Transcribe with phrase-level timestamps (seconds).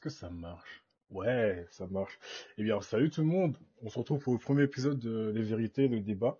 [0.00, 2.18] Est-ce que ça marche Ouais, ça marche.
[2.56, 3.58] Eh bien, salut tout le monde.
[3.82, 6.38] On se retrouve pour le premier épisode de Les Vérités, le débat.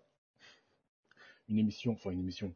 [1.46, 2.54] Une émission, enfin une émission,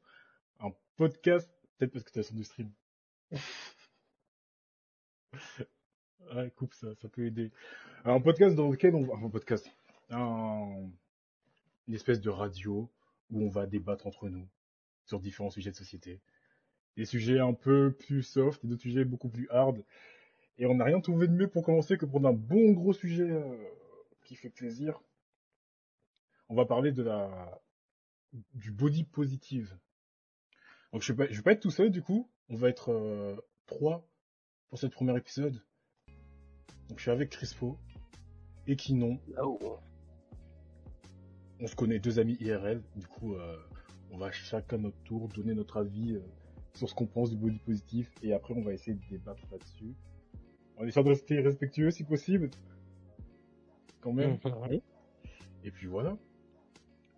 [0.61, 2.73] un podcast, peut-être parce que t'es sur du stream.
[6.35, 7.53] ouais, coupe ça, ça peut aider.
[8.07, 9.71] Un podcast dans lequel on, enfin, un podcast,
[10.09, 10.89] un,
[11.87, 12.91] une espèce de radio
[13.31, 14.49] où on va débattre entre nous
[15.05, 16.23] sur différents sujets de société.
[16.97, 19.85] Des sujets un peu plus soft et d'autres sujets beaucoup plus hard.
[20.59, 23.29] Et on n'a rien trouvé de mieux pour commencer que prendre un bon gros sujet
[23.29, 23.57] euh,
[24.25, 25.01] qui fait plaisir.
[26.49, 27.61] On va parler de la
[28.53, 29.77] du body positive.
[30.93, 32.31] Donc je vais pas, je vais pas être tout seul du coup.
[32.49, 33.37] On va être euh,
[33.67, 34.07] trois
[34.69, 35.61] pour cette premier épisode.
[36.89, 37.79] Donc je suis avec Crispo
[38.67, 39.19] et Kinon.
[39.43, 39.79] Oh.
[41.61, 42.83] On se connaît deux amis IRL.
[42.95, 43.57] Du coup, euh,
[44.13, 46.21] on va chacun notre tour donner notre avis
[46.75, 49.95] sur ce qu'on pense du body positif et après on va essayer de débattre là-dessus.
[50.79, 52.51] On essaie de rester respectueux si possible.
[54.01, 54.37] Quand même.
[54.71, 54.83] Oui.
[55.63, 56.17] Et puis voilà.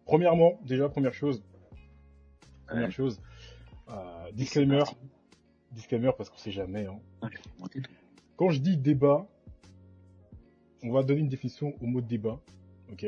[0.05, 1.43] Premièrement, déjà première chose.
[2.67, 2.91] Première Ouais.
[2.91, 3.21] chose.
[3.89, 4.83] euh, disclaimer.
[5.73, 6.87] Disclaimer parce qu'on sait jamais.
[6.87, 7.01] Hein.
[8.37, 9.27] Quand je dis débat,
[10.83, 12.41] on va donner une définition au mot débat.
[12.93, 13.07] Ok?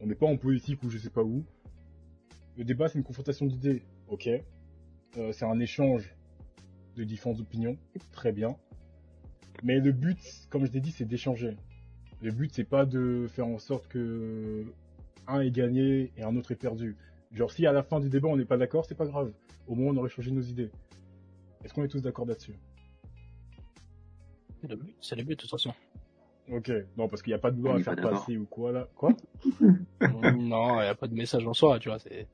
[0.00, 1.44] On n'est pas en politique ou je sais pas où.
[2.56, 3.82] Le débat, c'est une confrontation d'idées.
[4.08, 4.28] Ok?
[5.16, 6.14] Euh, C'est un échange
[6.96, 7.76] de différentes opinions.
[8.12, 8.56] Très bien.
[9.64, 10.18] Mais le but,
[10.50, 11.56] comme je l'ai dit, c'est d'échanger.
[12.20, 14.64] Le but, c'est pas de faire en sorte que
[15.26, 16.96] un est gagné et un autre est perdu.
[17.32, 19.32] Genre, si à la fin du débat on n'est pas d'accord, c'est pas grave.
[19.66, 20.70] Au moins, on aurait changé nos idées.
[21.64, 22.54] Est-ce qu'on est tous d'accord là-dessus?
[24.60, 25.72] C'est le but, c'est le but de toute façon.
[26.50, 28.86] Ok, non, parce qu'il n'y a pas de loi à faire passer ou quoi là.
[28.94, 29.12] Quoi?
[30.36, 31.98] Non, il n'y a pas de message en soi, tu vois.
[31.98, 32.28] C'est...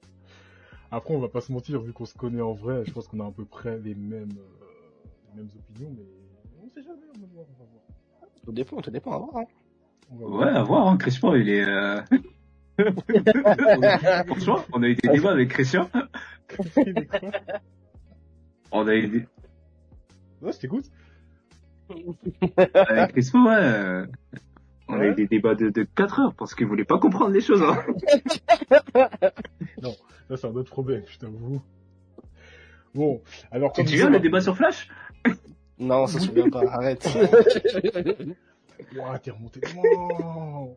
[0.90, 3.20] Après, on va pas se mentir, vu qu'on se connaît en vrai, je pense qu'on
[3.20, 4.66] a à peu près les mêmes, euh,
[5.28, 6.19] les mêmes opinions, mais
[6.74, 7.82] sait jamais, on va voir, on va voir.
[8.44, 9.36] Tout dépend, tout dépend, à voir.
[9.36, 9.44] Hein.
[10.10, 10.96] On va Ouais, à voir, hein.
[10.96, 11.64] Christian, il est...
[11.64, 12.00] Euh...
[14.26, 15.88] Franchement, on a eu des débats avec Christian.
[18.72, 19.26] On a eu des...
[20.40, 20.84] Ouais, je t'écoute.
[22.74, 23.56] Avec Christian, ouais.
[23.56, 24.06] euh,
[24.88, 27.40] On a eu des débats de, de 4 heures parce qu'il voulait pas comprendre les
[27.40, 27.62] choses.
[27.62, 27.84] Hein.
[30.28, 31.60] Ça, c'est un autre problème, je t'avoue.
[32.94, 33.20] Bon,
[33.50, 34.88] alors Tu te souviens le débat sur Flash?
[35.80, 37.08] Non, ça se souvient pas, arrête.
[38.94, 40.68] Ouah, t'es remonté loin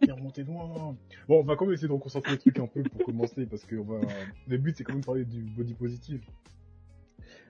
[0.00, 0.94] T'es remonté loin
[1.26, 3.64] Bon, on va quand même essayer de reconcentrer le truc un peu pour commencer, parce
[3.64, 4.00] que on va...
[4.46, 6.22] le but, c'est quand même de parler du body positive.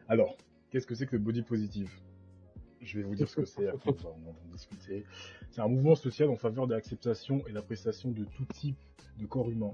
[0.09, 0.37] Alors,
[0.71, 1.91] qu'est-ce que c'est que le body positive?
[2.81, 5.05] Je vais vous dire ce que c'est, après on va on va en discuter.
[5.51, 8.79] C'est un mouvement social en faveur de l'acceptation et l'appréciation de tout type
[9.19, 9.73] de corps humain.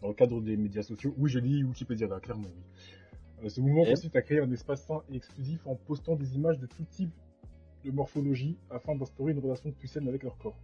[0.00, 2.62] Dans le cadre des médias sociaux, oui, je lis Wikipédia là, clairement, oui.
[3.44, 6.34] Euh, ce mouvement Et consiste à créer un espace sain et exclusif en postant des
[6.34, 7.12] images de tout type
[7.84, 10.58] de morphologie afin d'instaurer une relation plus saine avec leur corps.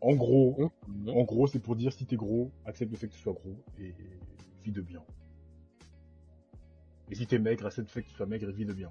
[0.00, 0.70] En gros,
[1.06, 3.56] en gros, c'est pour dire si t'es gros, accepte le fait que tu sois gros
[3.78, 3.94] et
[4.64, 5.02] vis de bien.
[7.10, 8.90] Et si t'es maigre, accepte le fait que tu sois maigre et vis de bien.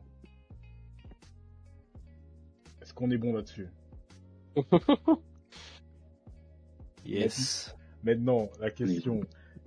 [2.81, 3.67] Est-ce qu'on est bon là-dessus?
[7.05, 7.75] Yes.
[8.03, 9.21] Maintenant, la question,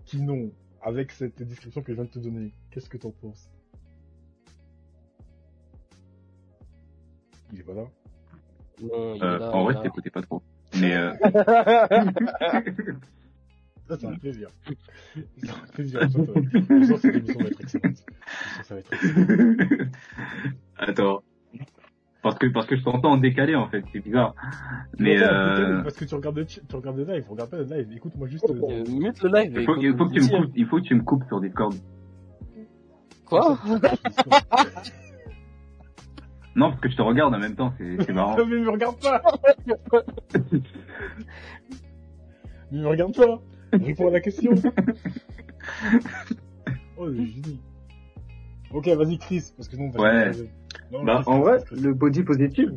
[0.04, 0.50] qui non,
[0.84, 3.50] avec cette description que je viens de te donner, qu'est-ce que t'en penses?
[7.52, 7.86] Il est pas là?
[8.82, 10.42] Non, il est euh, là, En vrai, t'écoutais pas trop.
[10.78, 11.14] Mais euh...
[13.88, 14.48] Ça, c'est un plaisir.
[15.36, 16.00] C'est un plaisir.
[16.02, 17.96] Je sens que cette émission va être excellente.
[17.96, 19.90] Je sens que ça va être excellent.
[20.78, 21.22] Attends.
[22.24, 23.84] Parce que, parce que je t'entends en décalé, en fait.
[23.92, 24.34] C'est bizarre.
[24.98, 25.72] Mais euh...
[25.72, 27.92] écoute, Parce que tu regardes, le, tu regardes le live, regarde pas le live.
[27.94, 28.48] Écoute-moi juste.
[28.48, 29.52] euh, Mute le live.
[29.60, 31.02] Il faut, et il faut que tu me écoute- coupes, il faut que tu me
[31.02, 31.74] coupes sur Discord.
[33.26, 33.58] Quoi
[36.56, 38.36] Non, parce que je te regarde en même temps, c'est c'est marrant.
[38.46, 39.20] Mais me regarde pas
[42.72, 43.42] Mais me regarde pas
[43.72, 44.52] Réponds à la question
[46.96, 47.60] Oh, le génie
[48.72, 50.30] Ok, vas-y Chris, parce que non, on va Ouais.
[50.94, 52.72] Non, Bah, en vrai, le body positive,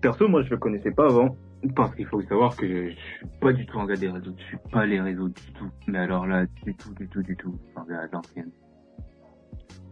[0.00, 1.36] perso, moi, je le connaissais pas avant.
[1.74, 4.42] Parce qu'il faut savoir que je, je suis pas du tout en des réseaux, je
[4.44, 5.68] suis pas les réseaux du tout.
[5.88, 7.54] Mais alors là, du tout, du tout, du tout.
[7.74, 8.50] Enfin, à l'ancienne.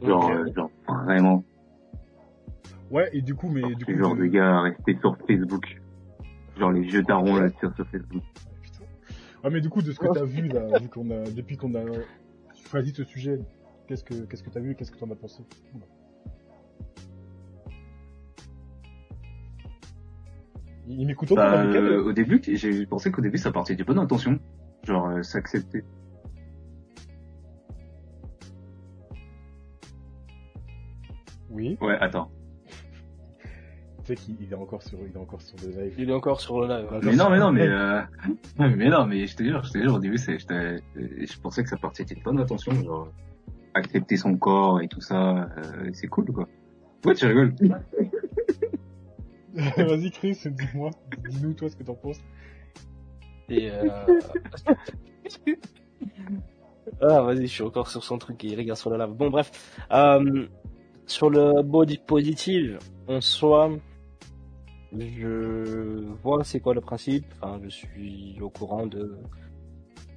[0.02, 0.30] Genre, Ok.
[0.32, 0.70] euh, genre,
[1.04, 1.44] vraiment,
[2.90, 3.94] Ouais, et du coup, mais du coup...
[3.98, 5.78] genre de gars à rester sur Facebook.
[6.58, 8.22] Genre les jeux darons là sur, sur Facebook.
[8.62, 8.84] Putain.
[9.44, 11.74] Ouais, mais du coup, de ce que t'as vu, là, vu qu'on a, depuis qu'on
[11.74, 11.84] a
[12.70, 13.38] choisi ce sujet,
[13.86, 15.42] qu'est-ce que, qu'est-ce que t'as vu et qu'est-ce que t'en as pensé?
[20.88, 23.98] Il m'écoute encore, Bah, euh, au début, j'ai pensé qu'au début ça partait de bonne
[23.98, 24.38] intention.
[24.84, 25.84] Genre, euh, s'accepter.
[31.50, 31.76] Oui.
[31.80, 32.30] Ouais, attends.
[34.04, 35.94] Tu sais qu'il il est encore sur, il est encore sur le live.
[35.98, 36.86] Il est encore sur le live.
[36.92, 37.00] hein.
[37.02, 38.00] Mais non, mais non, mais euh...
[38.58, 41.62] mais non, mais je te jure, je te jure, au début, c'est, j'étais- je pensais
[41.62, 43.08] que ça partait de bonne attention, genre
[43.74, 46.48] accepter son corps et tout ça, euh, c'est cool quoi.
[47.04, 47.54] Ouais, tu rigoles.
[49.76, 50.90] Vas-y, Chris, dis-moi.
[51.28, 52.20] Dis-nous, toi, ce que t'en penses.
[53.48, 53.88] Et euh...
[57.00, 59.14] ah, vas-y, je suis encore sur son truc et il regarde sur la lave.
[59.14, 59.50] Bon, bref.
[59.90, 60.46] Euh,
[61.06, 62.78] sur le body positive,
[63.08, 63.70] en soi,
[64.96, 67.24] je vois c'est quoi le principe.
[67.40, 69.18] Enfin, je suis au courant de,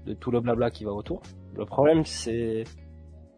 [0.05, 1.23] de tout le blabla qui va autour.
[1.55, 2.65] Le problème, c'est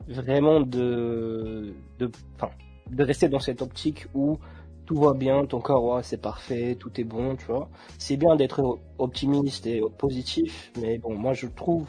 [0.08, 2.50] vraiment de, de, enfin,
[2.92, 4.38] de rester dans cette optique où
[4.86, 7.70] tout va bien, ton corps, ouais, c'est parfait, tout est bon, tu vois.
[7.98, 11.88] C'est bien d'être optimiste et positif, mais bon, moi je trouve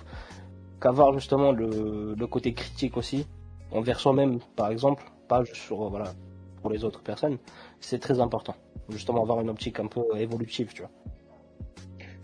[0.81, 3.27] qu'avoir justement le, le côté critique aussi,
[3.73, 6.13] envers soi-même, par exemple, pas juste sur, euh, voilà,
[6.61, 7.39] pour les autres personnes,
[7.81, 8.55] c'est très important.
[8.91, 10.91] Justement, avoir une optique un peu évolutive, tu vois.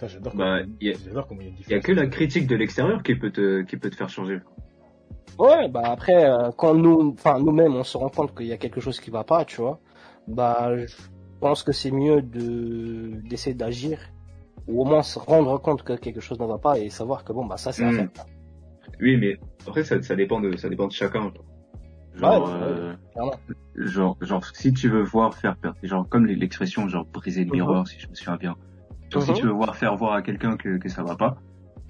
[0.08, 3.76] J'adore Bah, il y a y que la critique de l'extérieur qui peut te, qui
[3.76, 4.38] peut te faire changer.
[5.38, 8.56] Ouais, bah après, euh, quand nous, enfin nous-mêmes, on se rend compte qu'il y a
[8.56, 9.78] quelque chose qui va pas, tu vois,
[10.34, 10.94] bah je
[11.40, 13.98] pense que c'est mieux de d'essayer d'agir
[14.68, 17.32] ou au moins se rendre compte que quelque chose ne va pas et savoir que
[17.32, 17.96] bon bah ça c'est à Mm.
[17.96, 18.26] faire.
[19.00, 21.32] Oui, mais après ça, ça dépend de, ça dépend de chacun.
[22.14, 22.92] Genre, ouais, euh,
[23.76, 27.52] genre, genre, si tu veux voir faire, genre comme l'expression genre briser le Mhm.
[27.52, 28.56] miroir, si je me souviens bien.
[29.10, 29.36] Genre si Mhm.
[29.36, 31.36] tu veux voir faire voir à quelqu'un que, que ça va pas.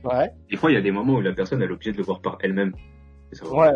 [0.04, 1.98] Ouais, Des fois, il y a des moments où la personne elle est obligée de
[1.98, 2.72] le voir par elle-même.
[3.50, 3.70] Ouais.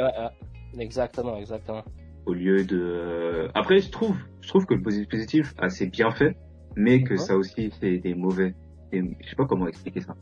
[0.78, 1.82] exactement, exactement.
[2.26, 5.86] Au lieu de euh, après je trouve je trouve que le posi- positif a ses
[5.86, 6.34] bienfaits
[6.76, 8.54] mais que ça aussi c'est des mauvais
[8.92, 10.14] et je sais pas comment expliquer ça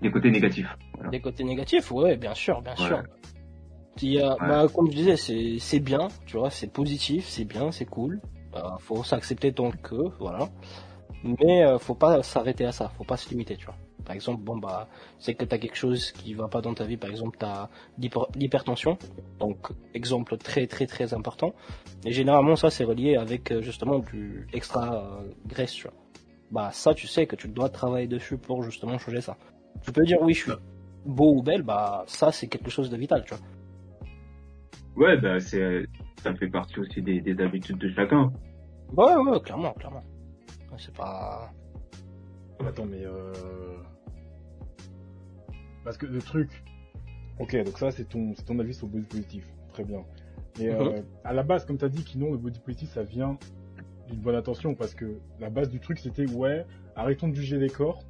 [0.00, 1.10] des côtés négatifs voilà.
[1.10, 2.86] Des côtés négatifs, ouais, bien sûr, bien Ouais.
[2.86, 3.02] sûr.
[4.00, 7.44] Il y a, bah, comme je disais, c'est, c'est bien, tu vois, c'est positif, c'est
[7.44, 8.20] bien, c'est cool.
[8.56, 10.48] Euh, faut s'accepter tant que, voilà.
[11.22, 13.76] Mais euh, faut pas s'arrêter à ça, faut pas se limiter, tu vois.
[14.04, 14.88] Par exemple, bon bah,
[15.18, 17.68] c'est que t'as quelque chose qui va pas dans ta vie, par exemple, t'as
[17.98, 18.98] l'hyper- l'hypertension,
[19.38, 21.54] donc exemple très très très important.
[22.04, 25.94] Et généralement, ça c'est relié avec euh, justement du extra euh, graisse, tu vois.
[26.50, 29.36] Bah ça, tu sais que tu dois travailler dessus pour justement changer ça.
[29.82, 30.52] Tu peux dire oui, je suis
[31.06, 33.42] beau ou belle, bah ça c'est quelque chose de vital, tu vois.
[34.96, 35.84] ouais bah c'est
[36.22, 38.32] ça fait partie aussi des, des habitudes de chacun
[38.96, 40.02] Ouais, ouais, clairement, clairement.
[40.78, 41.50] C'est pas.
[42.66, 43.32] Attends, mais euh...
[45.84, 46.50] Parce que le truc...
[47.38, 49.44] Ok, donc ça, c'est ton, c'est ton avis sur le body positif.
[49.72, 50.00] Très bien.
[50.60, 53.38] Et euh, à la base, comme tu as dit, non, le body positif, ça vient
[54.08, 54.74] d'une bonne intention.
[54.74, 56.64] Parce que la base du truc, c'était, ouais,
[56.94, 58.04] arrêtons de juger les corps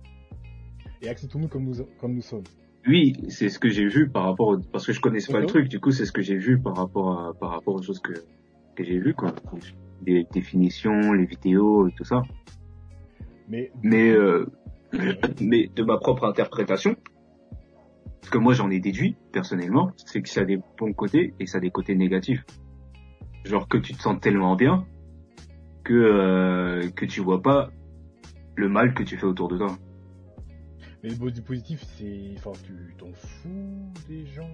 [1.01, 2.43] et acceptons-nous comme nous, comme nous sommes.
[2.87, 5.45] oui c'est ce que j'ai vu par rapport au- parce que je connaissais pas Mhm.
[5.45, 7.83] le truc du coup c'est ce que j'ai vu par rapport à par rapport aux
[7.83, 8.13] choses que
[8.77, 9.33] que j'ai vu quoi
[10.05, 12.23] les définitions les vidéos et tout ça
[13.49, 14.47] Mais, mais euh,
[15.41, 16.97] mais de ma propre interprétation,
[18.23, 21.45] ce que moi j'en ai déduit personnellement, c'est que ça a des bons côtés et
[21.45, 22.45] que ça a des côtés négatifs.
[23.45, 24.87] Genre que tu te sens tellement bien
[25.85, 27.71] que euh, que tu vois pas
[28.57, 29.77] le mal que tu fais autour de toi.
[31.03, 32.35] mais le body positif, c'est...
[32.37, 34.51] Enfin, tu t'en fous des gens.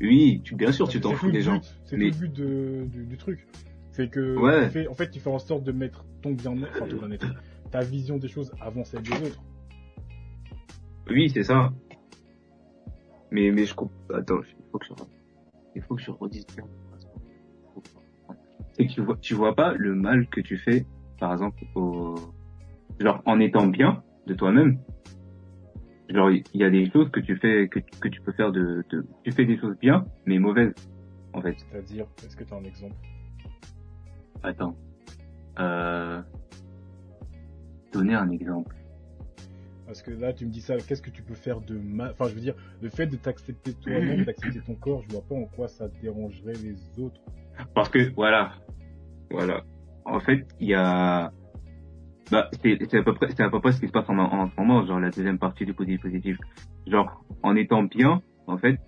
[0.00, 1.60] Oui, tu, bien sûr tu t'en fous des gens.
[1.84, 3.46] C'est mais- le but de, du, du truc.
[3.92, 4.64] C'est que, Ouais.
[4.66, 7.26] tu fais- en fait, tu fais en sorte de mettre ton bien-être, enfin ton bien-être,
[7.70, 9.40] ta vision des choses avant celle des autres.
[11.08, 11.72] Oui, c'est ça.
[13.34, 14.14] Mais mais je comprends.
[14.14, 14.92] Attends, il faut que je
[15.74, 16.64] il faut que je redise bien.
[18.74, 20.86] C'est que tu vois tu vois pas le mal que tu fais
[21.18, 22.14] par exemple au
[23.00, 24.78] genre en étant bien de toi-même?
[26.10, 28.84] Genre il y a des choses que tu fais que que tu peux faire de,
[28.90, 30.74] de tu fais des choses bien mais mauvaises
[31.32, 31.56] en fait.
[31.58, 32.94] C'est-à-dire, est-ce que tu as un exemple?
[34.44, 34.76] Attends.
[35.58, 36.22] Euh
[37.92, 38.76] donner un exemple.
[39.86, 42.28] Parce que là, tu me dis ça, qu'est-ce que tu peux faire de mal Enfin,
[42.28, 45.44] je veux dire, le fait de t'accepter toi-même, d'accepter ton corps, je vois pas en
[45.44, 47.20] quoi ça dérangerait les autres.
[47.74, 48.52] Parce que voilà,
[49.30, 49.62] voilà.
[50.06, 51.32] En fait, il y a,
[52.30, 54.48] bah, c'est à peu près, c'est à peu près ce qui se passe en, en
[54.48, 56.38] ce moment, genre la deuxième partie du positif positif.
[56.86, 58.78] Genre, en étant bien, en fait,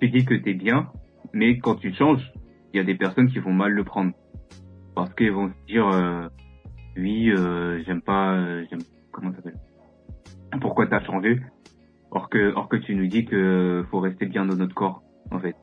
[0.00, 0.90] tu dis que t'es bien,
[1.32, 2.32] mais quand tu changes,
[2.72, 4.12] il y a des personnes qui vont mal le prendre,
[4.94, 6.28] parce qu'ils vont se dire, euh,
[6.96, 8.80] oui, euh, j'aime pas, euh, j'aime,
[9.12, 9.58] comment ça s'appelle
[10.60, 11.40] Pourquoi t'as changé
[12.10, 15.38] Or que, or que tu nous dis que faut rester bien dans notre corps, en
[15.38, 15.56] fait.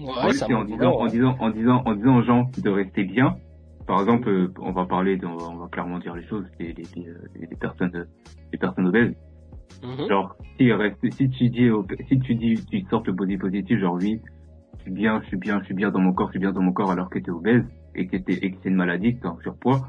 [0.00, 3.36] Ouais, ça en disant, en disant, en disant, en disant aux gens de rester bien.
[3.86, 6.72] Par exemple, on va parler, de, on, va, on va clairement dire les choses, des,
[6.72, 8.06] des, des, euh, des personnes,
[8.50, 9.14] des personnes obèses.
[9.82, 10.08] Mhm.
[10.08, 11.70] Genre, si, reste, si tu dis,
[12.08, 14.20] si tu dis, tu sortes le body positif, genre oui,
[14.78, 16.52] je suis bien, je suis bien, je suis bien dans mon corps, je suis bien
[16.52, 17.64] dans mon corps alors que t'es obèse
[17.94, 19.88] et que t'es, et que c'est une maladie, que t'es en surpoids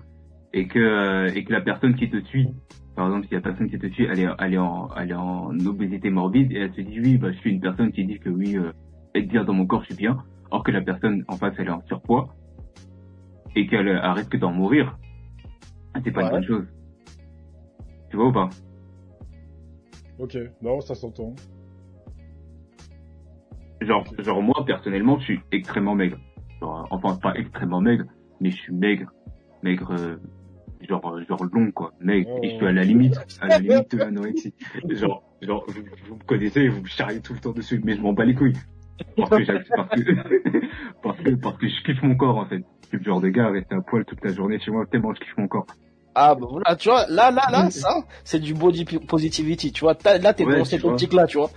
[0.56, 2.48] et que, et que la personne qui te suit,
[2.96, 5.14] par exemple, si la personne qui te suit, elle est, elle est en, elle est
[5.14, 8.20] en obésité morbide et elle se dit oui, bah, je suis une personne qui dit
[8.20, 8.72] que oui, euh,
[9.14, 11.68] être bien dans mon corps, je suis bien, or que la personne en face, elle
[11.68, 12.34] est en surpoids
[13.58, 14.98] et qu'elle euh, arrête que d'en mourir,
[16.04, 16.66] c'est pas une bonne chose.
[18.10, 18.50] Tu vois ou pas?
[20.20, 21.36] Ok, non, ça s'entend.
[23.82, 26.18] Genre, genre moi personnellement, je suis extrêmement maigre.
[26.62, 28.06] Genre, enfin pas extrêmement maigre,
[28.40, 29.12] mais je suis maigre,
[29.64, 30.16] maigre, euh,
[30.88, 32.29] genre euh, genre long quoi, maigre.
[32.44, 34.53] Et je suis à la limite, à la limite de l'anorexie.
[34.89, 38.01] Genre, genre vous, vous me connaissez, vous me charriez tout le temps dessus, mais je
[38.01, 38.53] m'en bats les couilles.
[39.17, 40.12] Parce que, parce que
[41.03, 42.63] parce que parce que je kiffe mon corps en fait.
[42.84, 44.86] Je suis le genre de gars à rester à poil toute la journée chez moi
[44.89, 45.65] tellement je kiffe mon corps.
[46.17, 49.98] Ah, bah voilà, tu vois, là, là, là, ça, c'est du body positivity, tu vois.
[50.05, 51.50] Là, t'es Ouais, dans cette optique-là, tu vois.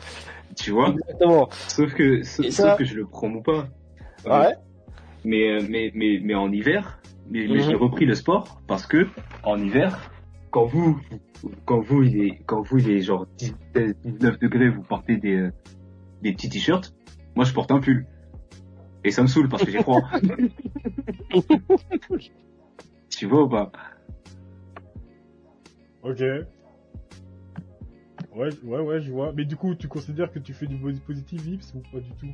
[0.56, 1.48] Tu vois Exactement.
[1.68, 3.68] Sauf que sauf, ça- sauf que je le promous pas.
[4.26, 4.54] Ouais?
[5.25, 6.98] mais euh, mais mais mais en hiver
[7.30, 7.62] mais, mais Mhm.
[7.62, 9.06] j'ai repris le sport parce que
[9.42, 10.11] en hiver
[10.50, 11.00] quand vous
[11.64, 15.37] quand vous il est quand vous il est genre 17 19 degrés vous portez des
[15.37, 15.52] euh,
[16.23, 16.94] des petits t-shirts
[17.37, 18.06] moi je porte un pull
[19.04, 20.02] et ça me saoule parce que j'ai froid
[23.11, 23.73] tu vois ou pas?
[26.02, 26.20] Ok.
[26.20, 26.47] Ouais,
[28.62, 29.32] ouais, ouais, je vois.
[29.32, 32.11] Mais du coup, tu considères que tu fais du body positive Vips ou pas du
[32.12, 32.28] tout?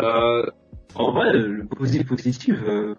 [0.00, 0.44] Euh,
[0.98, 2.94] en vrai le positif positif euh,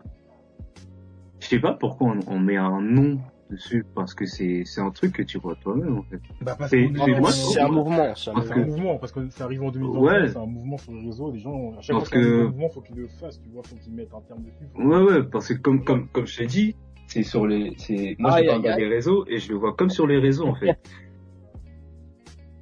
[1.39, 4.91] je sais pas pourquoi on, on met un nom dessus parce que c'est c'est un
[4.91, 8.13] truc que tu vois toi-même en fait Bah parce C'est- un mouvement, c'est un mouvement.
[8.51, 10.27] un mouvement, parce que ça arrive en 2021, Ouais.
[10.27, 12.43] c'est un mouvement sur les réseaux, les gens, à chaque Parce fois qu'il que- un
[12.49, 14.65] mouvement, faut qu'ils le fassent, tu vois, faut qu'ils mettent un terme dessus.
[14.73, 16.75] faut- Ouais, ouais, parce que comme, comme, comme je t'ai dit,
[17.07, 19.89] c'est sur les, c'est, moi Aïe, je parle des réseaux et je le vois comme
[19.91, 20.77] sur les réseaux en fait.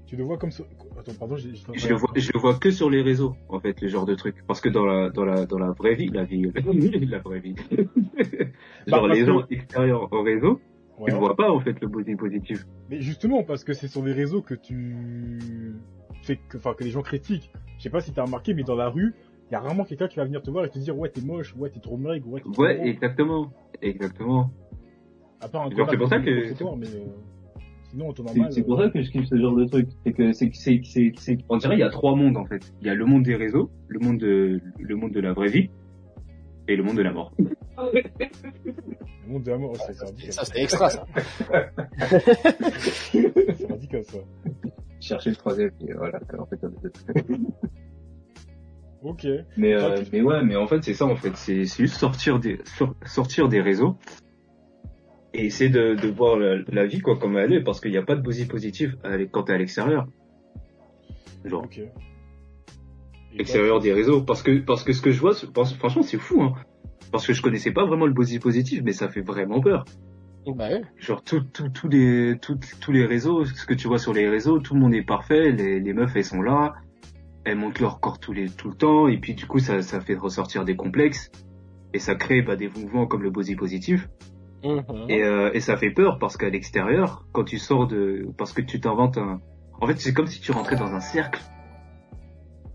[0.05, 0.63] Tu le vois comme ça.
[0.97, 1.47] Attends, pardon, je
[1.89, 4.35] le vois, je le vois que sur les réseaux en fait, le genre de truc.
[4.47, 6.49] Parce que dans la, dans la, dans la vraie vie, la vie,
[7.07, 7.55] la vraie vie.
[8.87, 10.59] Bah, genre les que- gens extérieurs au réseau,
[10.97, 11.11] Ouais.
[11.11, 12.65] ne vois pas en fait le body positif.
[12.89, 15.75] Mais justement, parce que c'est sur les réseaux que tu
[16.23, 17.51] fais que, enfin, que les gens critiquent.
[17.77, 19.13] Je sais pas si t'as remarqué, mais dans la rue,
[19.49, 21.19] il y a rarement quelqu'un qui va venir te voir et te dire, ouais, t'es
[21.21, 24.49] moche, ouais, t'es trop maigre, ouais, t'es trop Ouais, exactement, exactement.
[25.41, 26.53] À part un c'est pour ça que-
[27.95, 28.13] sinon,
[28.51, 29.87] C'est pour euh, ça que je kiffe ce genre de truc.
[30.05, 32.73] C'est que c'est c'est c'est c'est on dirait il y a trois mondes en fait.
[32.81, 35.49] Il y a le monde des réseaux, le monde de le monde de la vraie
[35.49, 35.69] vie
[36.67, 37.31] et le monde de la mort.
[37.37, 40.33] Le monde de la mort, c'est c'est radical.
[40.33, 41.05] Ça, c'était extra, ça.
[43.11, 44.17] c'est radical, ça.
[44.99, 46.19] Chercher le troisième et voilà.
[46.37, 46.59] En fait,
[49.03, 49.27] Ok.
[49.57, 52.39] Mais euh, mais ouais, mais en fait c'est ça en fait, c'est c'est juste sortir
[52.39, 53.97] des sor- sortir des réseaux
[55.37, 57.97] et essayer de, de voir la, la vie quoi comme elle est parce qu'il n'y
[57.97, 60.07] a pas de body positif l- quand t'es à l'extérieur.
[61.43, 61.67] Genre
[63.37, 65.33] extérieur des réseaux parce que parce que ce que je vois
[65.79, 66.53] franchement c'est fou hein.
[67.11, 69.85] Parce que je connaissais pas vraiment le body positif mais ça fait vraiment peur.
[70.47, 70.81] Bah ouais.
[70.97, 74.29] Genre tout, tout, tous les tout- tous les réseaux, ce que tu vois sur les
[74.29, 76.75] réseaux, tout le monde est parfait, les, les meufs elles sont là,
[77.45, 79.99] elles montrent leur corps tous les tout le temps et puis du coup ça ça
[80.01, 81.31] fait ressortir des complexes
[81.93, 84.07] et ça crée bah, des mouvements comme le body positif
[84.65, 85.05] Mhm.
[85.09, 88.61] et, euh, et ça fait peur parce qu'à l'extérieur quand tu sors de parce que
[88.61, 89.39] tu t'inventes un
[89.79, 91.41] en fait c'est comme si tu rentrais dans un cercle.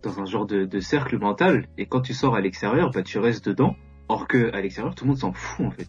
[0.02, 1.66] Dans un genre de, de cercle mental.
[1.76, 3.75] Et quand tu sors à l'extérieur bah tu restes dedans.
[4.09, 5.88] Or que à l'extérieur tout le monde s'en fout en fait.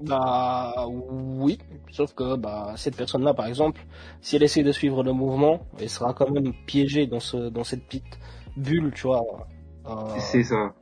[0.00, 1.58] Bah oui,
[1.90, 3.80] sauf que bah cette personne-là, par exemple,
[4.20, 7.64] si elle essaie de suivre le mouvement, elle sera quand même piégée dans ce dans
[7.64, 8.18] cette petite
[8.56, 9.24] bulle, tu vois.
[9.86, 10.72] Euh, c'est ça.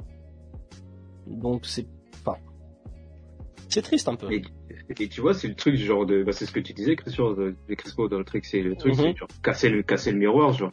[1.26, 1.86] donc c'est,
[3.68, 4.30] c'est triste un peu.
[4.32, 4.42] Et,
[5.00, 7.32] et tu vois, c'est le truc genre de, bah, c'est ce que tu disais, Christian,
[7.32, 10.18] de, de Crespo dans le truc, c'est le truc, c'est genre casser le, casser le
[10.18, 10.70] miroir, genre,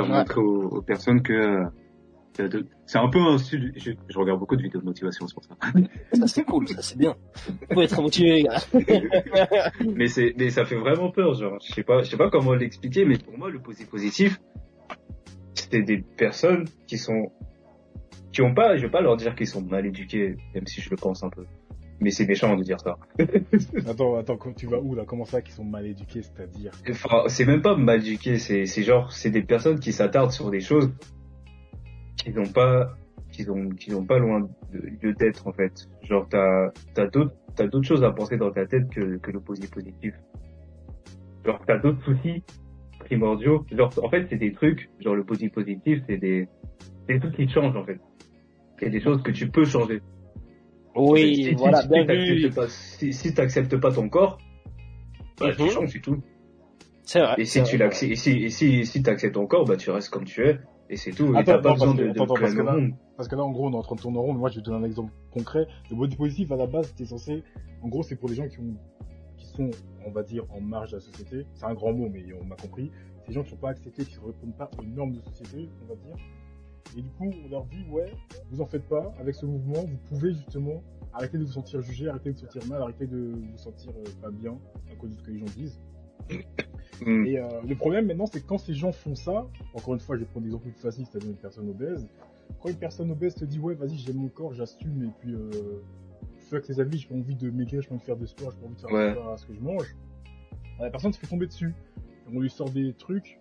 [0.00, 0.08] Ouais.
[0.08, 4.40] montrer aux, aux personnes que, euh, de- c'est un peu un style, je, je regarde
[4.40, 5.54] beaucoup de vidéos de motivation, c'est pour ça.
[6.14, 7.14] Ça c'est cool, ça c'est bien.
[7.72, 8.56] Faut être motivé, les gars.
[9.94, 12.54] mais c'est, mais ça fait vraiment peur, genre, je sais pas, je sais pas comment
[12.54, 14.40] l'expliquer, mais pour moi, le posi- positif,
[15.54, 17.30] c'est des personnes qui sont,
[18.32, 20.90] qui ont pas, je vais pas leur dire qu'ils sont mal éduqués, même si je
[20.90, 21.44] le pense un peu.
[22.02, 22.98] Mais c'est méchant de dire ça.
[23.88, 25.04] Attends, attends, tu vas où là?
[25.06, 26.72] Comment ça qu'ils sont mal éduqués, c'est-à-dire?
[26.90, 30.50] Enfin, c'est même pas mal éduqué, c'est, c'est genre, c'est des personnes qui s'attardent sur
[30.50, 30.92] des choses
[32.16, 32.96] qui n'ont pas,
[33.30, 35.88] qui ont, qui n'ont pas loin de d'être, en fait.
[36.02, 39.38] Genre, t'as, t'as d'autres, t'as d'autres choses à penser dans ta tête que, que le
[39.38, 40.14] posi- positif.
[41.44, 42.42] Genre, t'as d'autres soucis
[42.98, 43.64] primordiaux.
[43.70, 46.48] Genre, en fait, c'est des trucs, genre, le posi- positif, c'est des,
[47.06, 48.00] des trucs qui changent, en fait.
[48.80, 50.00] C'est des choses que tu peux changer.
[50.94, 52.50] Oui, Si- voilà, si bien t'acceptes vu.
[52.50, 54.38] pas- si, si t'acceptes pas ton corps,
[55.40, 55.68] bah, tu Mhm.
[55.70, 56.22] changes, c'est tout.
[57.04, 57.34] C'est vrai.
[57.38, 57.86] Et si tu vrai.
[57.86, 60.58] l'acceptes, et si, et si, si t'acceptes ton corps, bah, tu restes comme tu es.
[60.90, 61.34] Et c'est tout.
[61.36, 62.76] Et t'as pas besoin parce de, de attends, parce que là-.
[63.16, 64.50] Parce que là, en gros, on est en train de tourner en rond, mais moi,
[64.50, 65.66] je vais te donner un exemple concret.
[65.90, 67.42] Le body positive, à la base, c'était censé,
[67.82, 68.74] en gros, c'est pour les gens qui ont,
[69.38, 69.70] qui sont,
[70.06, 71.46] on va dire, en marge de la société.
[71.54, 72.90] C'est un grand mot, mais on m'a compris.
[73.26, 75.88] Les gens qui sont pas acceptés, qui ne répondent pas aux normes de société, on
[75.88, 76.16] va dire.
[76.96, 78.12] Et du coup, on leur dit, ouais,
[78.50, 82.08] vous en faites pas, avec ce mouvement, vous pouvez justement arrêter de vous sentir jugé,
[82.08, 84.58] arrêter de vous sentir mal, arrêter de vous sentir euh, pas bien
[84.90, 85.80] à cause de ce que les gens disent.
[87.00, 87.26] Mm.
[87.26, 90.14] Et euh, le problème maintenant, c'est que quand ces gens font ça, encore une fois,
[90.14, 92.06] je vais prendre l'exemple plus facile, c'est-à-dire une personne obèse.
[92.60, 95.50] Quand une personne obèse te dit, ouais, vas-y, j'aime mon corps, j'assume, et puis, euh,
[96.38, 98.52] fuck les avis, j'ai pas envie de maigrir, j'ai pas envie de faire de sport,
[98.52, 99.32] j'ai pas envie de faire Ouais.
[99.32, 99.96] à ce que je mange,
[100.78, 101.74] la personne se fait tomber dessus.
[102.32, 103.40] On lui sort des trucs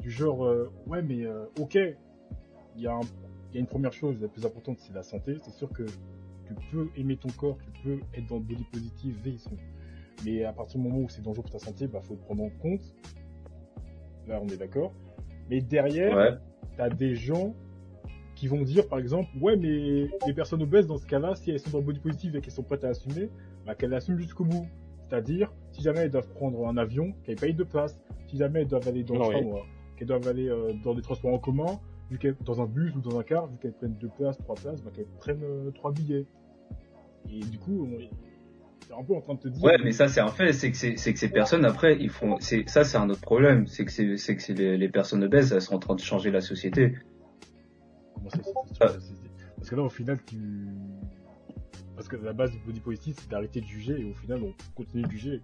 [0.00, 1.26] du genre, euh, ouais, mais
[1.60, 1.78] ok,
[2.76, 3.00] il y, a un-
[3.52, 5.36] il y a une première chose, la plus importante, c'est la santé.
[5.42, 9.16] C'est sûr que tu peux aimer ton corps, tu peux être dans le body positive,
[9.22, 9.56] veillation.
[10.24, 12.42] Mais à partir du moment où c'est dangereux pour ta santé, bah faut le prendre
[12.44, 12.80] en compte.
[14.26, 14.92] Là, on est d'accord.
[15.50, 16.34] Mais derrière, Ouais.
[16.76, 17.54] t'as des gens
[18.34, 21.60] qui vont dire, par exemple, ouais, mais les personnes obèses, dans ce cas-là, si elles
[21.60, 23.30] sont dans le body positive et qu'elles sont prêtes à assumer,
[23.64, 24.66] bah, qu'elles l'assument jusqu'au bout.
[25.08, 27.98] C'est-à-dire, si jamais elles doivent prendre un avion, qu'elles payent de place.
[28.26, 29.34] Si jamais elles doivent aller dans, Oui.
[29.34, 29.62] pas moi,
[29.96, 31.78] qu'elles doivent aller euh, dans des transports en commun,
[32.10, 34.54] vu qu'elles, dans un bus ou dans un car, vu qu'elles prennent deux places, trois
[34.54, 36.26] places, bah, qu'elles prennent euh, trois billets.
[37.30, 37.98] Et du coup, on
[38.86, 39.64] c'est un peu en train de te dire.
[39.64, 42.08] Ouais, mais ça c'est un fait, c'est que c'est c'est que ces personnes après ils
[42.10, 44.88] font, c'est ça c'est un autre problème, c'est que c'est c'est que c'est les, les
[44.88, 46.94] personnes obèses elles sont en train de changer la société.
[48.14, 48.42] Comment c'est-
[48.80, 48.86] Ah.
[49.56, 50.38] Parce que là, au final, tu.
[51.96, 54.54] Parce que la base du body positive, c'est d'arrêter de juger, et au final, on
[54.76, 55.42] continue de juger.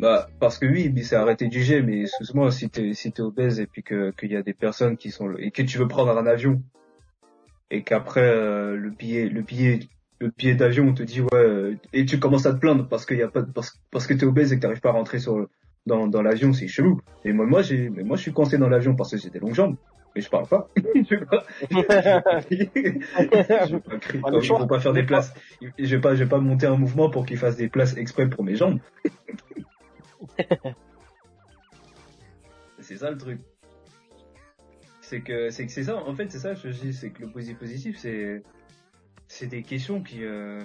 [0.00, 3.20] Bah parce que oui, mais c'est arrêter de juger, mais excuse-moi si t'es si t'es
[3.20, 5.88] obèse et puis que qu'il y a des personnes qui sont et que tu veux
[5.88, 6.62] prendre un avion
[7.70, 9.80] et qu'après euh, le billet le billet
[10.18, 13.04] le billet d'avion on te dit ouais euh, et tu commences à te plaindre parce
[13.04, 15.18] qu'il y a pas parce, parce que t'es obèse et que t'arrives pas à rentrer
[15.18, 15.48] sur le-
[15.86, 17.00] dans dans l'avion c'est chelou.
[17.24, 19.38] Et moi moi j'ai mais moi je suis coincé dans l'avion parce que j'ai des
[19.38, 19.76] longues jambes.
[20.16, 20.66] Mais je parle pas.
[20.94, 21.44] Je vais pas.
[21.70, 22.40] Je vais pas
[24.00, 24.22] crier.
[24.80, 25.32] Faire des places.
[25.60, 28.28] Je vais pas je vais pas monter un mouvement pour qu'ils fassent des places exprès
[28.28, 28.80] pour mes jambes
[32.78, 33.40] c'est ça le truc
[35.00, 37.22] c'est que c'est que c'est ça en fait c'est ça que je dis c'est que
[37.22, 38.42] le posi- positif c'est
[39.28, 40.62] c'est des questions qui euh,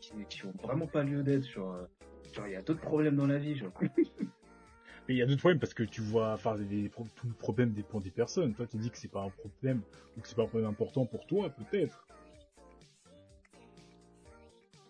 [0.00, 1.84] qui, qui ont vraiment pas lieu d'être genre euh,
[2.32, 3.72] genre il y a d'autres problèmes dans la vie genre
[5.08, 7.72] Mais il y a d'autres problèmes parce que tu vois, enfin, les, tout le problème
[7.72, 8.52] dépend des personnes.
[8.52, 9.80] Toi, tu dis que c'est pas un problème,
[10.16, 12.06] ou que c'est pas un problème important pour toi, peut-être.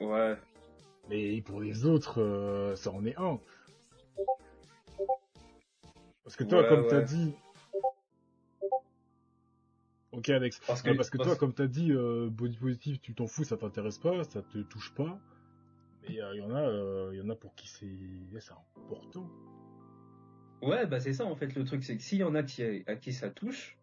[0.01, 0.37] ouais
[1.09, 3.39] Mais pour les autres, euh, ça en est un.
[6.25, 7.05] Parce que toi, Ouais, comme t'as ouais.
[7.05, 7.35] dit.
[10.13, 10.61] Ok, Alex.
[10.67, 14.25] parce que toi, comme t'as dit, euh, body positive, tu t'en fous, ça t'intéresse pas,
[14.25, 15.19] ça te touche pas.
[16.03, 19.29] Mais il y en a, euh, y en a pour qui c'est c'est important.
[20.63, 22.63] Ouais, bah c'est ça en fait le truc, c'est que s'il y en a qui,
[22.87, 23.79] à qui ça touche,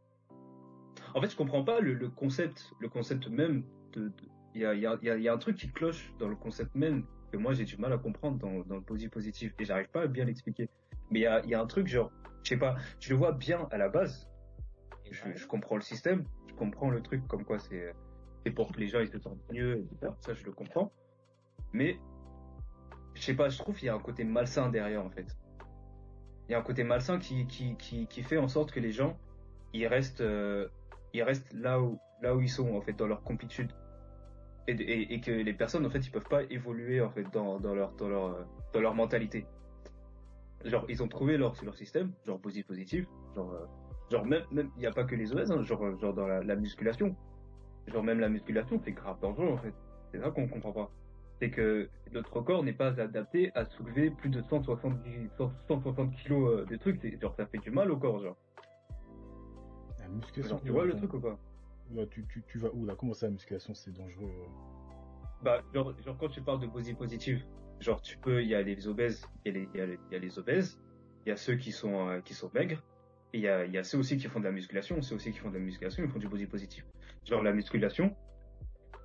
[1.13, 4.11] en fait je comprends pas le, le concept, le concept même de,
[4.55, 7.05] y a, y, a, il y a un truc qui cloche dans le concept même
[7.35, 10.03] que moi j'ai du mal à comprendre dans, dans le posi positif et j'arrive pas
[10.03, 10.69] à bien l'expliquer.
[11.11, 12.11] Mais il y a, il y a un truc genre,
[12.43, 14.29] je sais pas, je le vois bien à la base,
[15.11, 17.93] je, je comprends le système, je comprends le truc comme quoi c'est
[18.43, 20.13] c'est pour que les gens ils se sentent mieux, etc.
[20.21, 20.91] Ça je le comprends.
[21.73, 21.99] Mais
[23.15, 25.35] je sais pas, je trouve qu'il y a un côté malsain derrière en fait
[26.47, 28.91] il y a un côté malsain qui, qui, qui, qui fait en sorte que les
[28.91, 29.17] gens
[29.73, 30.67] ils restent euh,
[31.13, 33.71] ils restent là où là où ils sont en fait dans leur complétude
[34.67, 37.59] et, et, et que les personnes en fait ils peuvent pas évoluer en fait dans,
[37.59, 39.45] dans leur dans leur euh, dans leur mentalité
[40.63, 43.65] genre ils ont trouvé leur leur système genre positif positif genre euh,
[44.11, 46.43] genre même même il y a pas que les obèses hein, genre genre dans la,
[46.43, 47.15] la musculation
[47.87, 49.73] genre même la musculation c'est grave dangereux en fait
[50.11, 50.91] c'est ça qu'on comprend pas
[51.39, 56.61] c'est que notre corps n'est pas adapté à soulever plus de 170, 100 160 kilos
[56.61, 56.97] euh, de trucs.
[57.01, 58.37] C'est- Genre, ça fait du mal au corps, genre.
[59.99, 60.55] La musculation.
[60.55, 61.37] Genre, tu vois le truc ou pas?
[62.09, 62.95] Tu, tu, tu vas où là?
[62.95, 64.31] Comment ça, la musculation, c'est dangereux
[65.43, 67.43] Bah, genre, genre, quand tu parles de body positive,
[67.79, 70.79] genre, tu peux, il y a les obèses, il y y a les, obèses,
[71.25, 72.83] il y a ceux qui sont, euh, qui sont maigres,
[73.33, 75.31] et il y a, y a ceux aussi qui font de la musculation, ceux aussi
[75.31, 76.85] qui font de la musculation, ils font du body positif.
[77.25, 78.15] Genre, la musculation,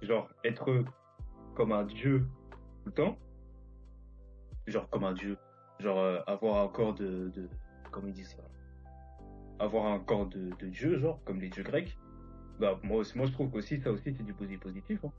[0.02, 0.84] genre, être
[1.54, 2.26] comme un dieu
[2.82, 3.18] tout le temps,
[4.66, 5.36] genre, comme un dieu,
[5.78, 7.48] genre, euh, avoir un corps de, de,
[7.90, 8.42] comment ils disent ça,
[9.58, 11.98] avoir un corps de, de dieu, genre, comme les dieux grecs,
[12.60, 15.12] bah, moi, aussi- moi, je trouve qu'aussi, ça aussi, c'est du body positif, hein.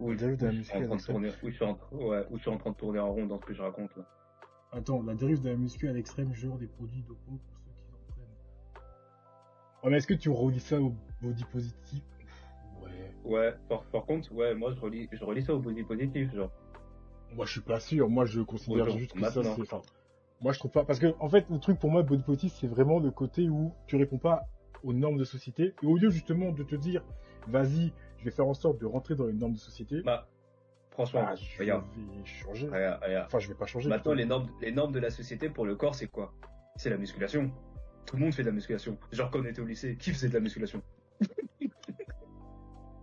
[0.00, 1.78] Déjà vu de la je suis en muscu, train de tourner, où je suis en,
[1.92, 3.96] ouais, où je suis en train de tourner en rond dans ce que je raconte,
[3.96, 4.02] là.
[4.72, 7.94] Attends, la dérive de la muscu à l'extrême, genre des produits dopants pour ceux qui
[7.94, 8.84] en prennent.
[9.82, 12.02] Ouais, mais est-ce que tu relis ça au body positif?
[12.82, 13.14] Ouais.
[13.24, 16.50] Ouais, par, par contre, ouais, moi, je relis, je relis ça au body positif, genre.
[17.32, 18.10] Moi, je suis pas sûr.
[18.10, 19.60] Moi, je considère Bonjour, juste que ça, c'est.
[19.62, 19.80] Enfin,
[20.42, 20.84] Moi, je trouve pas.
[20.84, 23.72] Parce que, en fait, le truc pour moi, body positive, c'est vraiment le côté où
[23.86, 24.42] tu réponds pas
[24.84, 25.74] aux normes de société.
[25.82, 27.02] Et au lieu, justement, de te dire,
[27.48, 30.28] vas-y, je vais faire en sorte de rentrer dans les normes de société, Bah,
[30.90, 32.68] franchement, bah, je regarde, vais changer.
[32.68, 33.26] regarde, regarde.
[33.26, 33.88] Enfin, je vais pas changer.
[33.88, 34.14] Maintenant, plutôt.
[34.14, 36.32] les normes, les normes de la société pour le corps, c'est quoi?
[36.76, 37.50] C'est la musculation.
[38.06, 38.98] Tout le monde fait de la musculation.
[39.12, 40.82] Genre, quand on était au lycée, qui faisait de la musculation?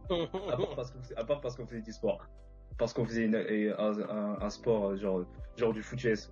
[0.09, 2.27] À part parce qu'on faisait- à part parce qu'on faisait du sport.
[2.77, 6.31] Parce qu'on faisait une- et un, un- un sport euh, genre, genre du foot chess.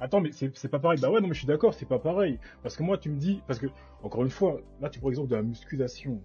[0.00, 0.98] Attends, mais c'est pas pareil.
[1.00, 2.38] Bah ouais, non, mais je suis d'accord, c'est pas pareil.
[2.62, 3.66] Parce que moi, tu me dis, parce que,
[4.02, 6.22] encore une fois, là, tu prends l'exemple de la musculation.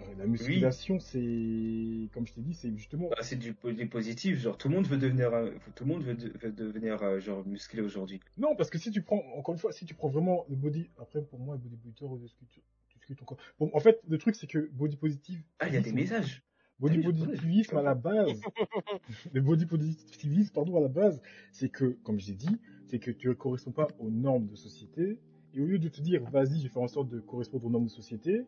[0.00, 3.08] Euh, la musculation, c'est, comme je t'ai dit, c'est justement.
[3.10, 4.40] Bah, c'est du, du positif.
[4.40, 7.20] Genre, tout le monde veut devenir, un- tout le monde veut, de- veut devenir euh,
[7.20, 8.20] genre musclé aujourd'hui.
[8.36, 10.90] Non, parce que si tu prends, encore une fois, si tu prends vraiment le body,
[11.00, 13.38] après, pour moi, le bodybuilder ou le sculpture, tu sculptes encore.
[13.60, 15.42] Bon, en fait, le truc, c'est que body positive.
[15.60, 16.42] Ah, il y a des messages.
[16.80, 18.40] Body oui, positivisme à la base,
[19.32, 23.28] le body positivisme, pardon, à la base, c'est que, comme j'ai dit, c'est que tu
[23.28, 25.18] ne corresponds pas aux normes de société,
[25.54, 27.70] et au lieu de te dire, vas-y, je vais faire en sorte de correspondre aux
[27.70, 28.46] normes de société,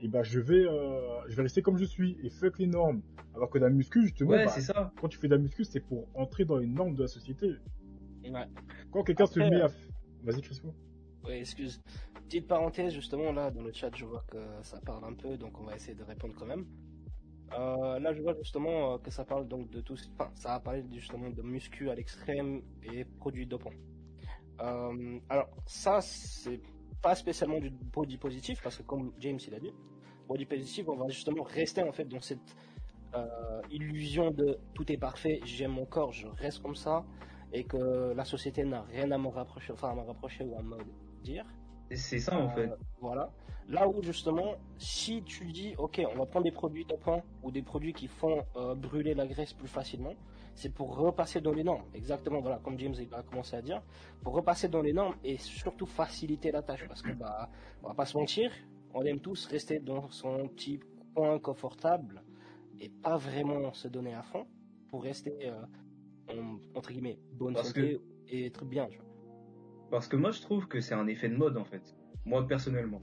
[0.00, 3.02] et ben, je vais, euh, je vais rester comme je suis, et fuck les normes.
[3.34, 4.92] Alors que la muscu, justement, Ouais, bah, ça.
[5.00, 7.50] quand tu fais de la muscu, c'est pour entrer dans les normes de la société.
[8.90, 9.68] Quand quelqu'un se met euh, à,
[10.22, 10.74] vas-y, Crispo.
[11.24, 11.80] Ouais, excuse.
[12.26, 15.60] Petite parenthèse, justement, là, dans le chat, je vois que ça parle un peu, donc
[15.60, 16.66] on va essayer de répondre quand même.
[17.58, 19.96] Euh, là, je vois justement euh, que ça parle donc de tout.
[20.18, 23.70] Enfin, ça a parlé justement de muscu à l'extrême et produits dopants.
[24.60, 26.60] Euh, alors, ça, c'est
[27.02, 29.72] pas spécialement du body positif, parce que comme James il a dit,
[30.26, 32.56] body positif, on va justement rester en fait dans cette
[33.70, 37.04] illusion de tout est parfait, j'aime mon corps, je reste comme ça,
[37.52, 40.62] et que la société n'a rien à me rapprocher, enfin à me rapprocher ou à
[40.62, 40.78] me
[41.22, 41.46] dire.
[41.90, 42.70] C'est ça, en Euh, fait.
[43.00, 43.30] Voilà.
[43.68, 47.62] Là où justement, si tu dis, ok, on va prendre des produits dopants ou des
[47.62, 50.14] produits qui font euh, brûler la graisse plus facilement,
[50.54, 51.84] c'est pour repasser dans les normes.
[51.94, 53.82] Exactement, voilà, comme James a commencé à dire,
[54.22, 56.86] pour repasser dans les normes et surtout faciliter la tâche.
[56.86, 57.48] Parce que, bah,
[57.82, 58.50] on va pas se mentir,
[58.92, 60.80] on aime tous rester dans son petit
[61.14, 62.22] coin confortable
[62.80, 64.46] et pas vraiment se donner à fond
[64.90, 65.62] pour rester, euh,
[66.28, 68.86] en- entre guillemets, bonne Parce santé et être bien.
[68.88, 69.06] tu vois.
[69.90, 71.94] Parce que moi, je trouve que c'est un effet de mode, en fait.
[72.24, 73.00] Moi, personnellement.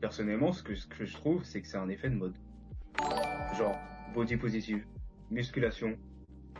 [0.00, 2.36] Personnellement, ce que, ce que je trouve, c'est que c'est un effet de mode.
[3.56, 3.76] Genre,
[4.14, 4.86] body positive,
[5.30, 5.96] musculation,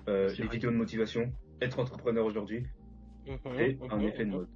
[0.09, 2.65] euh, C'est les vidéos de motivation, être entrepreneur aujourd'hui,
[3.25, 4.49] c'est un Mhm, effet de mode.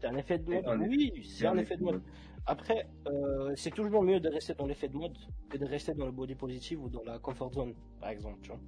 [0.00, 0.66] C'est un effet de C'est mode.
[0.66, 2.02] un effet- Oui, c'est un effet de mode.
[2.46, 5.16] Après, euh, c'est toujours mieux de rester dans l'effet de mode
[5.50, 8.38] que de rester dans le body positive ou dans la comfort zone, par exemple.
[8.42, 8.60] Tu vois.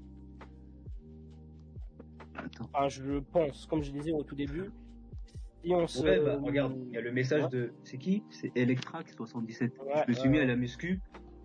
[2.61, 4.71] Enfin, je pense, comme je disais au tout début,
[5.63, 6.03] si on se.
[6.03, 7.49] Ouais, bah, regarde, il y a le message Ouais.
[7.51, 8.25] de, c'est qui?
[8.31, 9.73] C'est Electrac 77.
[9.79, 11.01] Ouais, Je me suis euh, mis à la muscu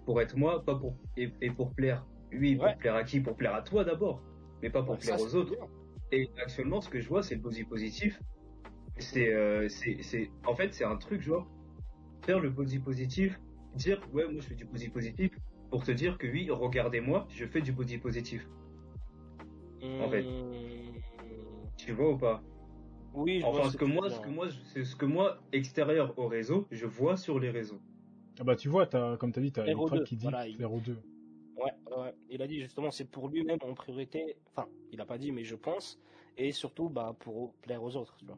[0.06, 2.06] pour être moi, pas pour, et, et pour plaire.
[2.34, 3.19] Oui, pour plaire à qui?
[3.19, 4.21] Pour plaire à toi d'abord.
[4.62, 5.51] Mais pas pour ça, plaire aux autres.
[5.56, 5.67] bien.
[6.12, 8.21] Et actuellement, ce que je vois, c'est le body positif.
[8.97, 11.47] C'est, euh, c'est, c'est, en fait, c'est un truc genre
[12.25, 13.39] faire le body positif,
[13.75, 15.32] dire ouais, moi je fais du body positif
[15.69, 18.47] pour te dire que oui, regardez-moi, je fais du body positif.
[20.01, 20.25] En fait.
[20.25, 20.93] Hum,
[21.77, 22.41] Tu vois ou pas?
[23.17, 25.39] Oui, je Enfin, ce ce que tu moi, ce que moi, c'est ce que moi
[25.51, 27.82] extérieur au réseau, je vois sur les réseaux.
[28.39, 30.47] Ah bah, tu vois, t'as, comme t'as dit, t'as Claire Electra O2, qui dit voilà,
[30.47, 30.95] il- Claire O2.
[31.58, 32.13] Ouais, ouais.
[32.30, 34.38] Il a dit justement, c'est pour lui-même en priorité.
[34.51, 35.99] Enfin, il a pas dit, mais je pense.
[36.38, 38.38] Et surtout, bah, pour plaire aux autres, tu vois.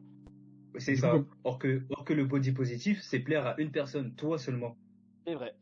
[0.78, 1.10] C'est ça.
[1.18, 4.78] coup, Or que, or que le body positif, c'est plaire à une personne, toi seulement.
[5.26, 5.54] C'est vrai.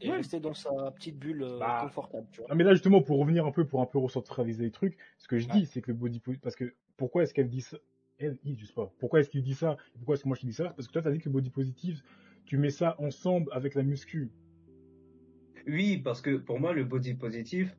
[0.00, 0.16] Et Ouais.
[0.18, 1.78] rester dans sa petite bulle euh, Bah.
[1.82, 2.48] confortable, tu vois.
[2.50, 5.28] Ah mais là justement pour revenir un peu pour un peu recentraliser les trucs, ce
[5.28, 5.52] que je Ouais.
[5.60, 7.78] dis c'est que le body po- parce que pourquoi est-ce qu'elle dit ça
[8.98, 9.76] Pourquoi est-ce qu'il dit ça?
[9.94, 10.70] Pourquoi est-ce que moi je dis ça?
[10.76, 12.02] Parce que toi t'as dit que le body positive,
[12.44, 14.30] tu mets ça ensemble avec la muscu.
[15.66, 17.76] Oui, parce que pour moi, le body positif,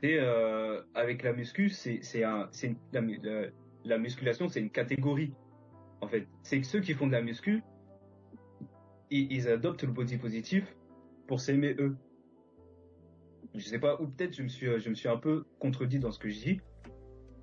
[0.00, 3.48] c'est euh, avec la muscu, c'est un, une- la, mu- la,
[3.84, 5.34] la musculation, c'est une catégorie.
[6.00, 7.62] En fait, c'est que ceux qui font de la muscu,
[9.10, 10.74] ils, ils adoptent le body positif
[11.26, 11.94] pour s'aimer eux.
[13.54, 16.10] Je sais pas, ou peut-être je me suis, je me suis un peu contredit dans
[16.12, 16.60] ce que je dis,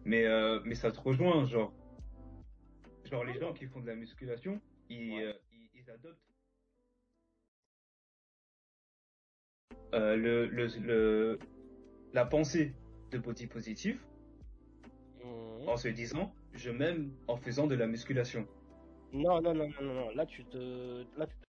[0.06, 1.72] mais euh, mais ça te rejoint, genre,
[3.08, 5.24] genre les gens qui font de la musculation, ils, Ouais.
[5.26, 6.20] euh, ils, ils adoptent
[9.94, 11.40] euh, le, le, le,
[12.14, 12.74] la pensée
[13.12, 14.06] de body positif
[15.24, 15.68] Mhm.
[15.68, 18.48] en se disant je m'aime en faisant de la musculation.
[19.14, 20.10] Non, non, non, non, non, non.
[20.12, 21.06] Là, tu te.
[21.18, 21.46] Là, tu te-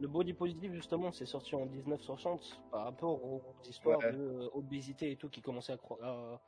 [0.00, 4.12] Le body positive, justement, c'est sorti en 1960 par rapport aux histoires Ouais.
[4.12, 6.40] de euh, obésité et tout qui commençaient à,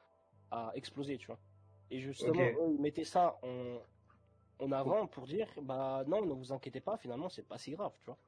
[0.50, 1.38] à, à exploser, tu vois.
[1.90, 2.54] Et justement, Ok.
[2.60, 3.78] eux, ils mettaient ça en,
[4.60, 7.92] en avant pour dire bah non, ne vous inquiétez pas, finalement, c'est pas si grave,
[8.00, 8.18] tu vois.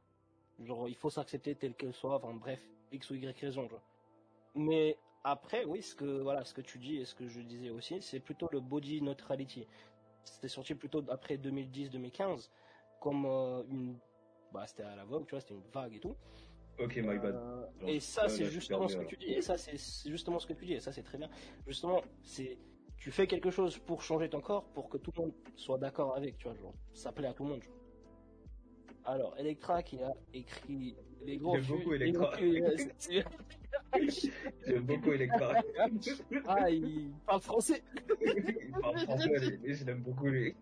[0.61, 2.61] Genre, il faut s'accepter tel qu'elle soit, enfin bref,
[2.93, 3.83] X ou Y raison, tu vois.
[4.55, 7.71] Mais après, oui, ce que voilà, ce que tu dis et ce que je disais
[7.71, 9.67] aussi, c'est plutôt le body neutrality.
[10.25, 12.51] C'était sorti plutôt après 2010-2015
[13.01, 13.99] comme euh, une,
[14.53, 16.15] bah, c'était à la vogue, tu vois, c'était une vague et tout.
[16.79, 17.35] Ok, my bad.
[17.35, 19.33] Euh, et ça, c'est justement ce que tu dis.
[19.33, 19.77] Et ça, c'est
[20.11, 20.75] justement ce que tu dis.
[20.75, 21.29] Et ça, c'est très bien.
[21.67, 22.59] Justement, c'est
[23.01, 26.17] tu fais quelque chose pour changer ton corps, pour que tout le monde soit d'accord
[26.17, 27.63] avec, tu vois, genre, ça plaît à tout le monde.
[27.63, 27.75] genre.
[29.07, 32.33] Alors, Electra qui a écrit les gros J'aime beaucoup Electra.
[32.43, 32.77] euh,
[34.67, 35.55] J'aime beaucoup Electra.
[36.47, 37.83] ah, il parle français.
[38.21, 40.27] Il parle français, mais- je l'aime beaucoup.
[40.27, 40.55] Les...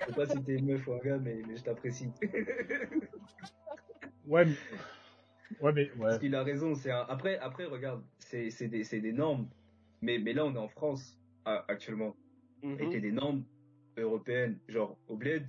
[0.00, 2.08] Je sais pas si t'es une meuf ou un gars, mais, mais je t'apprécie.
[4.26, 4.54] Ouais, mais...
[5.60, 5.90] Ouais, mais...
[5.92, 5.98] Ouais.
[6.00, 6.74] Parce qu'il a raison.
[6.74, 7.04] C'est un...
[7.08, 9.46] après, après, regarde, c'est c'est des, c'est des normes.
[10.00, 12.16] Mais, mais là, on est en France actuellement.
[12.62, 13.44] Mhm, Et c'est des normes
[13.96, 14.58] européennes.
[14.68, 15.46] Genre, au bled,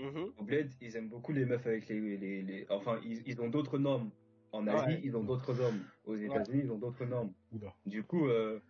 [0.00, 0.32] mhm.
[0.38, 2.16] au bled, ils aiment beaucoup les meufs avec les.
[2.16, 2.66] les, les...
[2.70, 4.10] Enfin, ils, ils ont d'autres normes.
[4.52, 5.00] En Asie, Ouais.
[5.04, 5.80] ils ont d'autres normes.
[6.04, 7.32] Aux États-Unis, ils ont d'autres normes.
[7.52, 7.74] Oula.
[7.84, 8.60] Du coup, euh,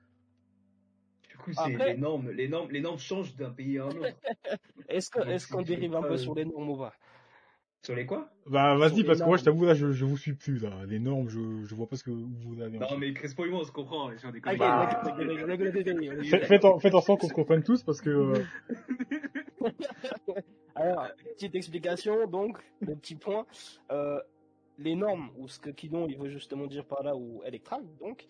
[1.28, 3.88] du coup, c'est Après- les normes, les normes, les normes changent d'un pays à un
[3.90, 4.16] autre.
[4.88, 6.94] Est-ce qu'on dérive un peu euh, sur les normes ou pas?
[7.82, 8.28] Sur les quoi?
[8.46, 10.70] Bah, vas-y, parce que moi, je t'avoue, là, je, je vous suis plus, là.
[10.88, 12.78] Les normes, je, je vois pas ce que vous avez.
[12.78, 14.10] Non, mais Crespo et moi, on se comprend.
[14.16, 16.24] J'en ai Ok, Bah, d'accord, d'accord, d'accord, d'accord, d'accord.
[16.24, 18.10] Faites, faites en, faites en sorte qu'on se comprenne tous, parce que...
[18.10, 18.42] euh,
[20.74, 23.46] Alors, petite explication, donc, le petit point.
[23.92, 24.20] Euh,
[24.78, 28.26] les normes, ou ce que Kidon il veut justement dire par là, ou Electra, donc,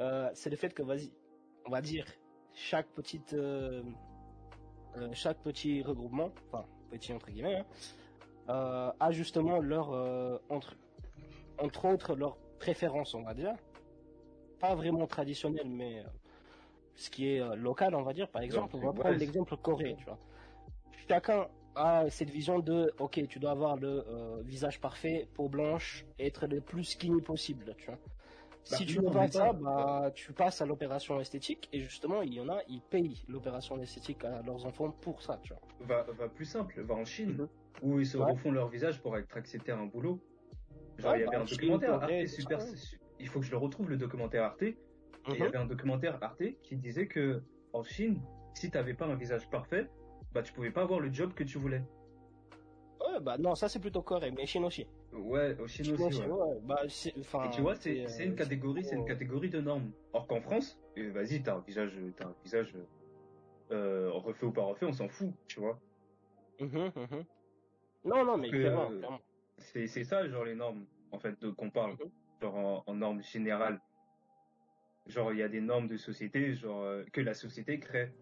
[0.00, 1.10] euh, c'est le fait que, vas-y,
[1.66, 2.04] on va dire,
[2.52, 3.82] chaque petite, euh,
[4.96, 7.66] euh, chaque petit regroupement, enfin, petit entre guillemets, hein,
[8.48, 10.74] euh, a justement leur, euh, entre,
[11.58, 13.54] entre autres, leur préférence, on va dire.
[14.60, 16.04] Pas vraiment traditionnelle, mais euh,
[16.94, 18.28] ce qui est euh, local, on va dire.
[18.28, 18.98] Par exemple, on va Ouais.
[19.00, 20.18] prendre l'exemple Corée, tu vois.
[21.08, 26.04] Chacun a cette vision de, ok, tu dois avoir le euh, visage parfait, peau blanche,
[26.18, 27.98] être le plus skinny possible, tu vois.
[28.64, 32.40] si tu veux pas ça, bah, tu passes à l'opération esthétique, et justement, il y
[32.40, 35.62] en a, ils payent l'opération esthétique à leurs enfants pour ça, tu vois.
[35.86, 37.48] va, va plus simple, va en Chine, Mhm.
[37.82, 38.30] Où ils se Ouais.
[38.30, 40.20] refont leur visage pour être acceptés à un boulot.
[40.98, 42.58] Genre, Ouais, il y avait bah, un documentaire Arte super.
[43.20, 44.62] Il faut que je le retrouve, le documentaire Arte.
[44.62, 44.76] Et
[45.28, 45.46] il y Mhm.
[45.48, 48.20] avait un documentaire Arte qui disait que en Chine,
[48.54, 49.88] si t'avais pas un visage parfait,
[50.32, 51.82] bah tu pouvais pas avoir le job que tu voulais.
[53.00, 54.86] Ouais, bah non, ça c'est plutôt correct, mais Chine aussi.
[55.12, 56.20] Ouais, au Chine Chine aussi.
[56.20, 56.26] ouais.
[56.28, 56.58] ouais.
[56.62, 59.92] Bah, Et tu vois, c'est euh, c'est une catégorie, c'est une plutôt- catégorie de normes.
[60.12, 62.74] Or qu'en France, euh, vas-y, t'as un visage, t'as un visage
[63.70, 65.78] euh, refait ou pas refait, on s'en fout, tu vois.
[66.60, 67.24] Mhm, mhm.
[68.04, 69.20] Non, non, mais clairement, euh, clairement.
[69.58, 72.10] C'est c'est ça, genre les normes, en fait, de- qu'on parle, Mhm.
[72.42, 73.80] genre en, en normes générales.
[75.06, 78.12] Genre il y a des normes de société, genre euh, que la société crée.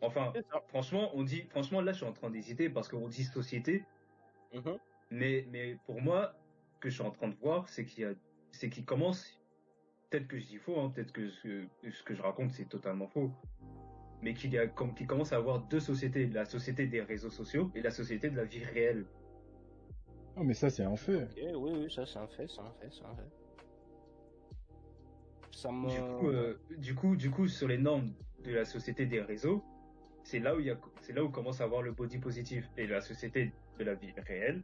[0.00, 0.32] Enfin,
[0.68, 3.84] franchement, on dit, franchement, là, je suis en train d'hésiter parce qu'on dit société,
[4.54, 4.78] Mhm.
[5.10, 6.34] mais mais pour moi,
[6.74, 8.14] ce que je suis en train de voir, c'est qu'il y a,
[8.52, 9.38] c'est qu'il commence.
[10.08, 13.06] Peut-être que je dis faux, hein, peut-être que ce, ce que je raconte c'est totalement
[13.08, 13.30] faux,
[14.22, 17.30] mais qu'il y a, comme qu'il commence à avoir deux sociétés, la société des réseaux
[17.30, 19.06] sociaux et la société de la vie réelle.
[20.36, 21.28] Non, mais ça, c'est un fait.
[21.36, 23.30] Oui, oui, ça c'est un fait, c'est un fait, c'est un fait.
[25.52, 25.88] Ça me...
[25.88, 28.12] Du coup, euh, du coup, du coup, sur les normes
[28.44, 29.62] de la société des réseaux,
[30.22, 32.70] c'est là où il y a, c'est là où commence à avoir le body positif
[32.76, 34.62] et la société de la vie réelle.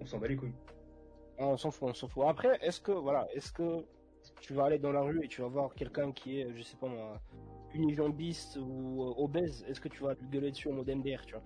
[0.00, 0.54] On s'en bat les couilles.
[1.38, 2.24] Ah, on s'en fout, on s'en fout.
[2.26, 3.84] Après, est-ce que, voilà, est-ce que
[4.40, 6.76] tu vas aller dans la rue et tu vas voir quelqu'un qui est, je sais
[6.76, 7.20] pas moi,
[7.76, 11.34] unijambiste ou euh, obèse, est-ce que tu vas lui gueuler dessus en mode MDR, tu
[11.34, 11.44] vois?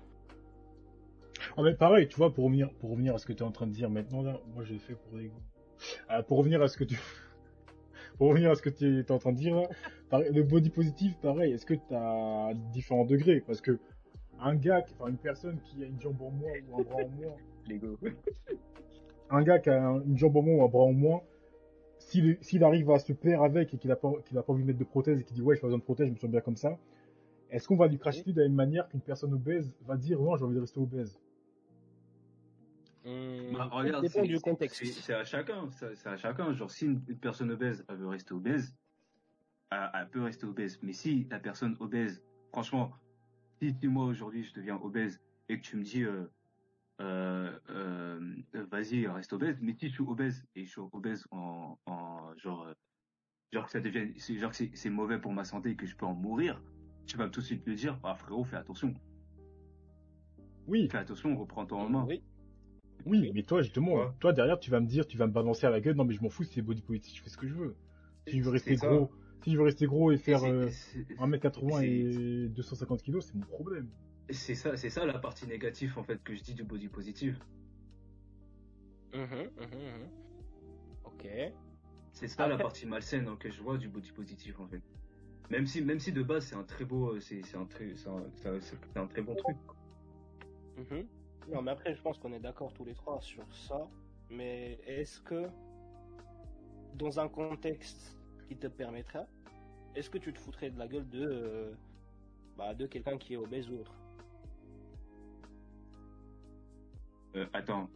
[1.56, 3.50] Ah, mais pareil, tu vois, pour revenir, pour revenir à ce que tu es en
[3.52, 5.30] train de dire maintenant, là, moi, j'ai fait pour les
[6.10, 6.96] Euh, pour revenir à ce que tu,
[8.18, 9.66] pour revenir à ce que tu es en train de dire, là,
[10.10, 13.40] pareil, le body positif, pareil, est-ce que tu as différents degrés?
[13.40, 13.78] Parce que,
[14.38, 16.96] un gars, qui- enfin, une personne qui a une jambe en moins ou un bras
[16.96, 17.34] en moins,
[17.68, 17.98] Lego.
[19.30, 21.22] un gars qui a un- une jambe en moins ou un bras en moins,
[22.10, 24.66] s'il arrive à se plaire avec et qu'il a pas, qu'il a pas envie de
[24.66, 26.30] mettre de prothèse et qu'il dit ouais, j'ai pas besoin de prothèse, je me sens
[26.30, 26.78] bien comme ça,
[27.50, 30.20] est-ce qu'on va lui cracher dessus de la même manière qu'une personne obèse va dire
[30.20, 31.18] non, j'ai envie de rester obèse?
[33.04, 34.84] Hum, Bah, regarde, dépend c'est- du contexte.
[34.84, 36.52] C'est à chacun, c'est à chacun.
[36.52, 38.74] Genre, si une, une personne obèse, elle veut rester obèse,
[39.70, 40.78] elle, elle peut rester obèse.
[40.82, 42.92] Mais si la personne obèse, franchement,
[43.62, 46.30] si, moi aujourd'hui je deviens obèse et que tu me dis, euh, euh, euh,
[48.70, 52.66] vas-y, reste obèse, mais si je suis obèse et je suis obèse en, en genre,
[52.68, 52.74] euh,
[53.52, 55.96] genre que ça devienne, c'est- genre que c'est mauvais pour ma santé et que je
[55.96, 56.62] peux en mourir,
[57.06, 58.94] tu vas tout de suite me dire, ah frérot, fais attention,
[60.66, 62.04] Oui, fais attention, reprends-toi en main.
[62.06, 62.22] Oui.
[63.06, 64.08] oui, mais toi, justement, Ouais.
[64.20, 66.14] toi, derrière, tu vas me dire, tu vas me balancer à la gueule, non, mais
[66.14, 67.74] je m'en fous si c'est body positif, je fais ce que je veux.
[68.28, 68.86] Si je veux rester ça.
[68.86, 69.10] gros,
[69.42, 73.20] si je veux rester gros et faire C'est- euh, c'est- 1m80 c'est- et 250 kg,
[73.20, 73.88] c'est mon problème.
[74.32, 77.38] C'est ça, c'est ça la partie négative en fait que je dis du body positif.
[79.12, 80.08] Mhm, mhm, mhm.
[81.04, 81.26] Ok.
[82.12, 84.82] C'est ça la partie malsaine hein, que je vois du body positif en fait.
[85.50, 87.94] Même si, même si de base c'est un très beau, euh, c'est c'est un très,
[87.96, 89.56] c'est un, très bon truc.
[91.48, 93.88] Non, mais après, je pense qu'on est d'accord tous les trois sur ça.
[94.30, 95.48] Mais est-ce que,
[96.94, 98.16] dans un contexte
[98.48, 99.26] qui te permettrait,
[99.96, 101.72] est-ce que tu te foutrais de la gueule de, euh,
[102.56, 103.99] bah, de quelqu'un qui est obèse ou autre?
[107.36, 107.88] Euh, attends,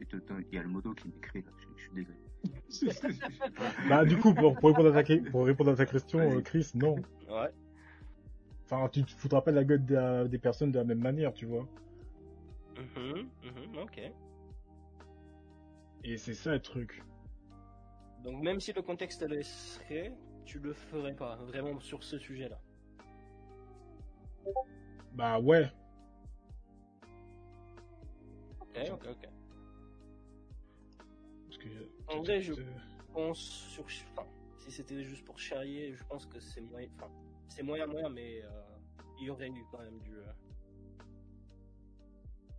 [0.00, 2.18] il y a le modo qui m'écrit là, je, je suis désolé.
[3.88, 6.70] Bah, du coup, pour, pour répondre à ta, pour répondre à ta question, euh, Chris,
[6.74, 6.96] non.
[7.28, 7.50] Ouais.
[8.64, 11.32] Enfin, tu te foutras pas de la gueule des, des personnes de la même manière,
[11.32, 11.66] tu vois.
[12.76, 14.12] Mhm, mhm, ok.
[16.04, 17.02] Et c'est ça le truc.
[18.22, 20.12] Donc, même si le contexte le serait,
[20.44, 22.58] tu le ferais pas, vraiment sur ce sujet-là.
[25.12, 25.70] Bah ouais.
[28.82, 29.28] Ok, ok, ok.
[31.46, 31.68] Parce que,
[32.08, 32.52] En vrai, je
[33.12, 33.84] pense sur.
[34.12, 36.88] Enfin, si c'était juste pour charrier, je pense que c'est moyen.
[36.96, 37.10] Enfin,
[37.48, 38.50] c'est moyen, moyen, mais euh,
[39.18, 40.16] il y aurait eu quand même du.
[40.16, 40.32] euh,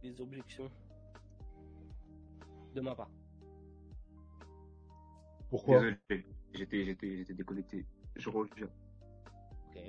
[0.01, 0.69] des objections.
[2.73, 3.09] De ma part.
[5.49, 5.97] Pourquoi Désolé,
[6.53, 7.85] j'étais, j'étais, j'étais déconnecté.
[8.15, 8.69] Je reviens.
[9.67, 9.81] Ok.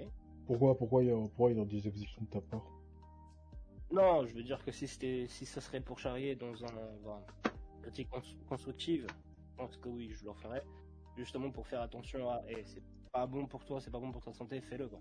[0.47, 2.80] Pourquoi Pourquoi il y a, pourquoi il y a des objections de ta part?
[3.93, 7.25] Non, je veux dire que si c'était, si ça serait pour charrier dans un, dans
[7.77, 10.63] une critique cons- constructive, je pense que oui, je le ferais.
[11.17, 14.23] Justement pour faire attention à, eh, c'est pas bon pour toi, c'est pas bon pour
[14.23, 15.01] ta santé, fais-le quoi.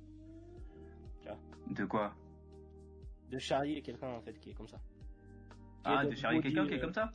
[1.67, 2.15] De quoi?
[3.29, 4.77] De charrier quelqu'un en fait qui est comme ça.
[4.77, 4.83] Qui
[5.83, 7.13] Ah, de charrier quelqu'un qui est euh, comme ça?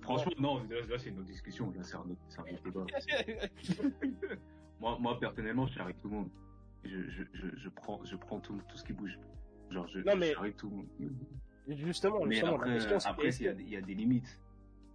[0.00, 1.70] Franchement, non, là, là, c'est une autre discussion.
[1.70, 2.86] Là, c'est un autre, c'est un autre débat.
[4.80, 6.30] moi, moi, personnellement, je charrie tout le monde.
[6.84, 9.16] Je, je, je, je prends, je prends tout, tout ce qui bouge.
[9.72, 10.86] Genre, je, Non, mais- tout le monde.
[11.68, 14.40] Justement, Mais justement, après, la après, il y, a des- il y a des limites.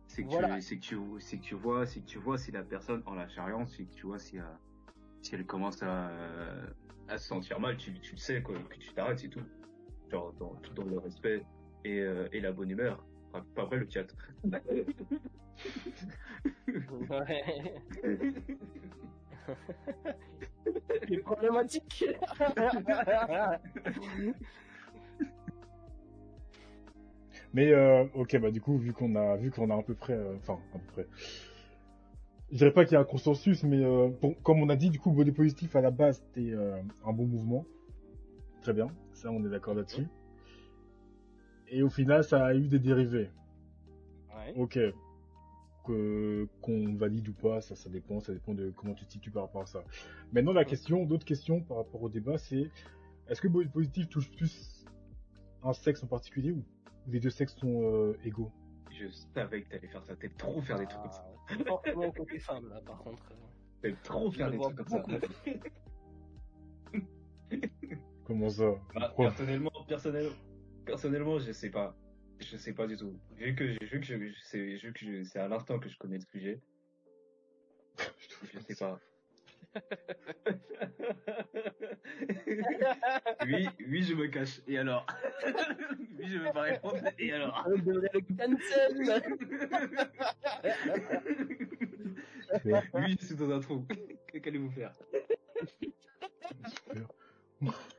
[0.08, 0.60] C'est que, Voilà.
[0.60, 3.28] que tu, c'est que tu vois, c'est que tu vois si la personne en la
[3.30, 4.44] charriant, c'est que tu vois si, euh,
[5.22, 6.12] si elle commence à,
[7.10, 9.40] À se sentir mal, tu, tu le sais, quoi, que tu t'arrêtes, c'est tout.
[10.12, 11.42] Genre, dans, tout dans le respect
[11.86, 13.02] et, euh, et la bonne humeur.
[13.32, 14.08] Enfin, pas après le chat.
[14.44, 14.86] Ouais.
[21.08, 22.06] Les problématiques.
[27.58, 30.14] Mais euh, ok, bah du coup, vu qu'on a, vu qu'on a à peu près,
[30.14, 31.08] euh, enfin à peu près,
[32.52, 34.92] je dirais pas qu'il y a un consensus, mais euh, pour- comme on a dit,
[34.92, 37.66] du coup, body positif à la base c'était euh, un bon mouvement,
[38.62, 40.08] très bien, ça on est d'accord là-dessus.
[41.70, 43.32] Et au final, ça a eu des dérivés.
[44.36, 44.54] Ouais.
[44.56, 44.78] Ok,
[45.84, 49.32] que qu'on valide ou pas, ça, ça dépend, ça dépend de comment tu te situes
[49.32, 49.84] par rapport à ça.
[50.32, 52.70] Maintenant, la question, d'autres questions par rapport au débat, c'est
[53.28, 54.86] est-ce que body positif touche plus
[55.64, 56.64] un sexe en particulier ou
[57.08, 58.52] les deux sexes sont euh, égaux
[58.92, 60.16] Je savais que t'allais faire ça.
[60.16, 61.26] T'aimes trop faire des trucs comme ça.
[61.50, 63.24] Ah, forcément côté femme là, par contre.
[63.82, 65.04] T'aimes trop faire des trucs comme ça.
[68.26, 68.72] Comment ça?
[68.94, 70.36] Bah, personnellement, personnellement,
[70.86, 71.96] personnellement, je sais pas.
[72.40, 73.18] Je sais pas du tout.
[73.38, 75.98] Vu que, vu que, je, je sais- vu que je- c'est à l'instant que je
[75.98, 76.62] connais le sujet,
[78.54, 79.00] je sais pas.
[83.46, 84.62] oui, oui, je me cache.
[84.68, 85.06] Et alors
[86.20, 86.98] Oui, je veux pas répondre.
[87.20, 89.24] Et alors On devrait le cancel.
[92.94, 93.86] Oui, je suis dans un trou.
[94.42, 94.94] Qu'allez-vous faire?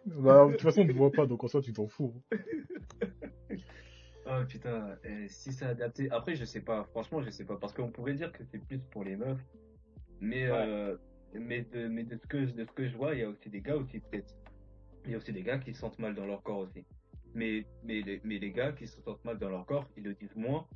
[0.06, 2.14] Bah, de toute façon, on ne voit pas, donc en soi, tu t'en fous.
[4.26, 6.10] Oh putain, euh, si c'est adapté.
[6.10, 6.84] Après, je sais pas.
[6.84, 7.56] Franchement, je sais pas.
[7.56, 9.42] Parce qu'on pouvait dire que c'est plus pour les meufs.
[10.20, 10.56] Mais, Ouais.
[10.56, 10.96] euh,
[11.34, 13.48] mais, de, mais de, ce que, de ce que je vois, il y a aussi
[13.48, 14.34] des gars aussi, peut-être.
[15.04, 16.84] Il y a aussi des gars qui se sentent mal dans leur corps aussi.
[17.34, 20.14] Mais, mais, les, mais les gars qui se sentent mal dans leur corps, ils le
[20.14, 20.66] disent moins.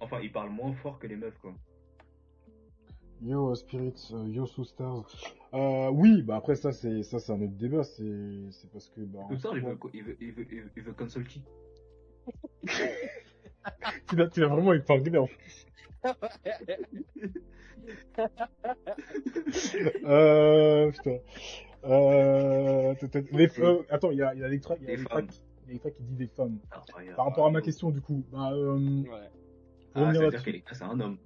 [0.00, 1.54] Enfin, ils parlent moins fort que les meufs, quoi.
[3.20, 5.10] Yo, euh, Spirit, euh, yo, Sous Stars.
[5.52, 7.82] Euh, oui, bah après, ça, c'est ça c'est un autre débat.
[7.82, 9.00] C'est c'est parce que.
[9.00, 11.42] Bah, ça, il veut, il veut, il veut, il veut, il veut console qui
[14.08, 15.28] tu l'as tu l'as vraiment épinglé en
[20.04, 21.18] Euh, putain.
[21.84, 22.94] Euh,
[23.32, 25.16] les, euh, attends, il y a, il y a Electra, il y a Les Electra
[25.20, 25.26] femmes.
[25.28, 26.58] qui, il y a Electra qui dit des femmes.
[27.16, 29.04] Par rapport à ma question, du coup, bah, euh, Ouais.
[29.04, 29.16] pour
[29.94, 31.18] Ah, revenir c'est-à-dire là-dessus, que c'est un homme.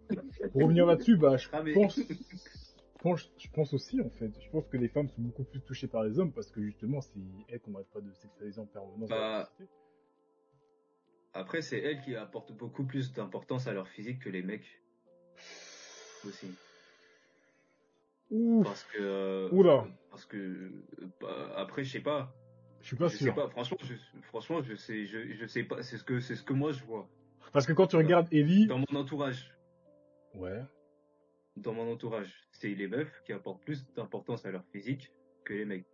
[0.53, 2.05] pour revenir là-dessus, bah, je Ah, mais- pense, je
[3.03, 5.89] pense, je pense aussi, en fait, je pense que les femmes sont beaucoup plus touchées
[5.89, 7.19] par les hommes parce que justement, c'est
[7.49, 9.09] elles qu'on n'arrête pas de sexualiser en permanence.
[9.09, 9.71] dans la Bah, société.
[11.35, 14.81] Après, c'est elles qui apportent beaucoup plus d'importance à leur physique que les mecs.
[16.27, 16.55] Aussi.
[18.31, 18.99] Ouf, Parce que.
[19.01, 19.87] euh, Oula.
[20.11, 20.37] Parce que.
[20.37, 20.71] euh,
[21.21, 22.35] bah, après, je sais pas.
[22.81, 23.35] je suis pas je sais sûr.
[23.35, 23.49] pas.
[23.49, 25.83] Franchement, je, franchement, je sais, je, je sais pas.
[25.83, 27.09] C'est ce que, c'est ce que moi je vois.
[27.53, 29.53] Parce que quand tu regardes Ellie, Dans mon entourage.
[30.35, 30.63] ouais,
[31.57, 35.13] dans mon entourage, c'est les meufs qui apportent plus d'importance à leur physique
[35.45, 35.85] que les mecs.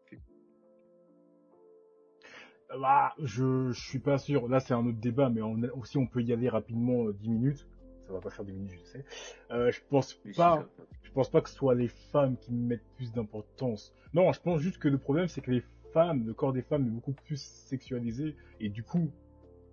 [2.77, 4.49] Bah, je, je suis pas sûr.
[4.49, 7.29] Là, c'est un autre débat, mais on, aussi on peut y aller rapidement euh, 10
[7.31, 7.67] minutes.
[8.07, 9.05] Ça va pas faire 10 minutes, je sais.
[9.51, 10.67] Euh, je pense Mais si, pas,
[11.03, 13.95] je pense pas que ce soit les femmes qui mettent plus d'importance.
[14.15, 15.63] Non, je pense juste que le problème, c'est que les
[15.93, 19.11] femmes, le corps des femmes est beaucoup plus sexualisé et du coup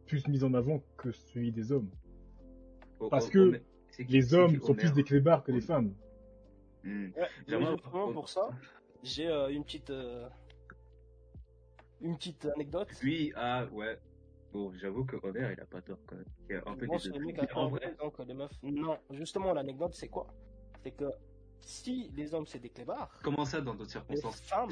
[0.05, 1.89] plus mis en avant que celui des hommes.
[2.99, 3.61] Oh, Parce oh, que
[4.07, 5.93] Les hommes sont plus des clébards que les femmes.
[6.83, 7.07] Hmm.
[7.15, 8.49] Ouais, J'aimerais- mais justement, pour ça,
[9.03, 10.27] j'ai euh, une petite euh,
[12.01, 12.89] une petite anecdote.
[13.03, 13.97] Oui, ah ouais.
[14.53, 16.25] Bon, j'avoue que Homer, il a pas tort quand même.
[16.49, 17.95] Il y a un peu Moi, des le mec en vrai,
[18.27, 18.51] les meufs.
[18.63, 20.27] Non, justement, l'anecdote, c'est quoi?
[20.83, 21.11] C'est que
[21.59, 24.39] si les hommes c'est des clébards, comment ça dans d'autres circonstances?
[24.41, 24.69] femmes.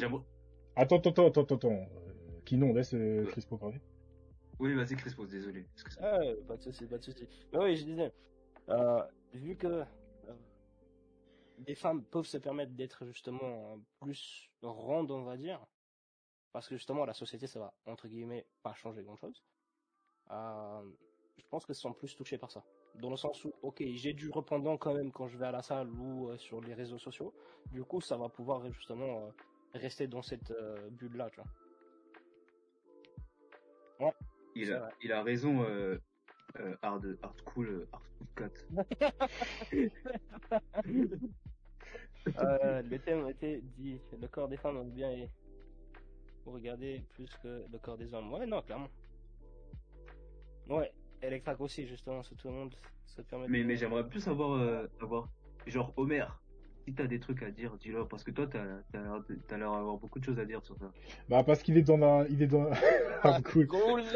[0.76, 1.70] Attends, attends, attends, attends, attends.
[1.72, 3.32] Euh, qui non, laisse euh, Ouais.
[3.32, 3.82] Crispo parler.
[4.60, 5.66] Oui, vas-y, Crispos, désolé.
[6.00, 7.28] Ah, pas de soucis, pas de soucis.
[7.52, 8.14] Mais oui, je disais,
[8.70, 9.02] euh,
[9.34, 9.84] vu que euh,
[11.68, 15.60] les femmes peuvent se permettre d'être justement euh, plus rondes, on va dire,
[16.54, 19.44] parce que justement la société, ça va entre guillemets pas changer grand-chose.
[20.32, 20.82] Euh,
[21.38, 22.64] je pense qu'elles sont plus touchées par ça.
[22.96, 25.64] Dans le sens où, ok, j'ai du répondant quand même quand je vais à la
[25.64, 27.34] salle ou euh, sur les réseaux sociaux.
[27.72, 29.32] Du coup, ça va pouvoir justement euh,
[29.74, 30.54] rester dans cette
[30.92, 31.42] bulle-là, tu
[34.00, 34.14] vois.
[34.56, 34.92] Il a, vrai.
[35.02, 35.66] il a raison,
[36.60, 38.52] euh, hard, hard cool, euh, hard cool cat.
[42.40, 45.30] Euh, le thème était dit le corps des femmes bien et
[46.52, 48.32] regarder plus que le corps des hommes.
[48.34, 48.90] Ouais, non, clairement.
[50.70, 50.92] Ouais,
[51.22, 52.76] Electrac aussi, justement, c'est tout le monde
[53.06, 55.30] se permet Mais, de- mais j'aimerais plus savoir, euh, avoir,
[55.68, 56.26] genre, Homer,
[56.86, 59.58] si t'as des trucs à dire, dis-le, parce que toi, t'as, t'as l'air de- t'as
[59.58, 60.92] l'air d'avoir beaucoup de choses à dire sur ça.
[61.30, 62.70] Bah parce qu'il est dans la, il est dans.
[63.24, 63.68] Ah, cool.
[63.68, 64.04] Cool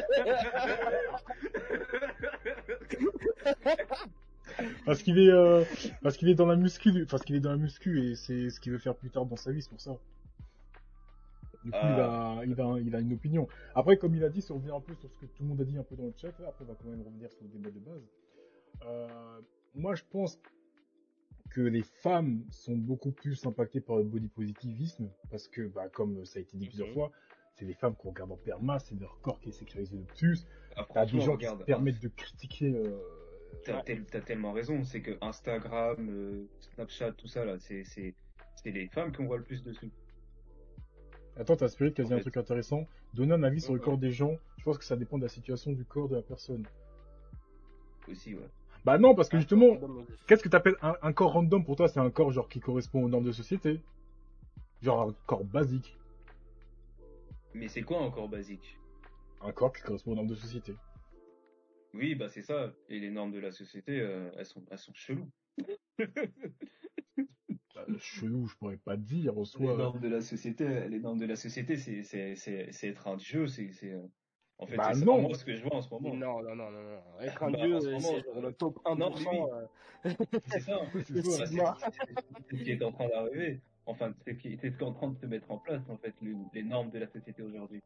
[4.86, 5.64] Parce qu'il est, euh,
[6.02, 8.60] parce qu'il est dans la muscu, parce qu'il est dans la muscu et c'est ce
[8.60, 9.98] qu'il veut faire plus tard dans sa vie, c'est pour ça.
[11.68, 13.46] Du coup, il, a, il, a, il a une opinion.
[13.76, 15.50] Après, comme il a dit, si on revient un peu sur ce que tout le
[15.50, 17.30] monde a dit un peu dans le chat, là, après on va quand même revenir
[17.30, 18.08] sur le débat de base.
[18.86, 19.42] Euh,
[19.76, 20.40] moi, je pense
[21.50, 26.24] que les femmes sont beaucoup plus impactées par le body positivisme parce que, bah, comme
[26.26, 27.12] ça a été dit plusieurs fois,
[27.56, 30.46] c'est les femmes qu'on regarde en perma, c'est leur corps qui est sexualisé le plus.
[30.78, 32.74] Ah, T'as des gens regarde, qui se permettent de critiquer.
[32.74, 32.98] Euh...
[33.66, 37.84] T'as, tel- t'as tellement raison, c'est que Instagram, euh, Snapchat, tout ça, là, c'est
[38.66, 39.92] les femmes qu'on voit le plus dessus.
[41.40, 42.24] Attends, t'as Spirit qui a dit En un fait.
[42.24, 42.88] truc intéressant.
[43.14, 45.30] Donner un avis sur le corps des gens, je pense que ça dépend de la
[45.30, 46.66] situation du corps de la personne.
[48.10, 48.50] Aussi, ouais.
[48.86, 50.06] Bah non, parce que justement, Random.
[50.28, 53.04] qu'est-ce que t'appelles un, un corps random pour toi C'est un corps genre qui correspond
[53.04, 53.82] aux normes de société
[54.82, 55.98] Genre un corps basique.
[57.54, 58.78] Mais c'est quoi encore basique?
[59.42, 60.76] Un corps qui correspond aux normes de société.
[61.94, 62.72] Oui, bah c'est ça.
[62.90, 65.30] Et les normes de la société, euh, elles sont, elles sont cheloues.
[67.88, 69.78] Bah, chelou, je pourrais pas dire en Les soi.
[69.78, 73.16] normes de la société, les normes de la société, c'est, c'est, c'est, c'est être un
[73.16, 73.96] dieu, c'est, c'est,
[74.60, 76.14] en fait, Bah c'est moi, ce que je vois en ce moment.
[76.16, 77.22] Non, non, non, non, non.
[77.22, 79.00] Être un Bah, dieu, en ce moment, c'est genre le top 1%.
[79.00, 79.26] non, mais
[80.06, 80.12] oui.
[80.12, 80.16] euh,
[80.48, 80.82] C'est ça.
[81.14, 81.56] C'est.
[81.56, 81.78] Bah,
[82.50, 83.62] ce qui est en train d'arriver.
[83.86, 85.82] Enfin, c'est ce qui c'est ce qui est en train de se mettre en place,
[85.90, 87.82] en fait, le- les normes de la société aujourd'hui.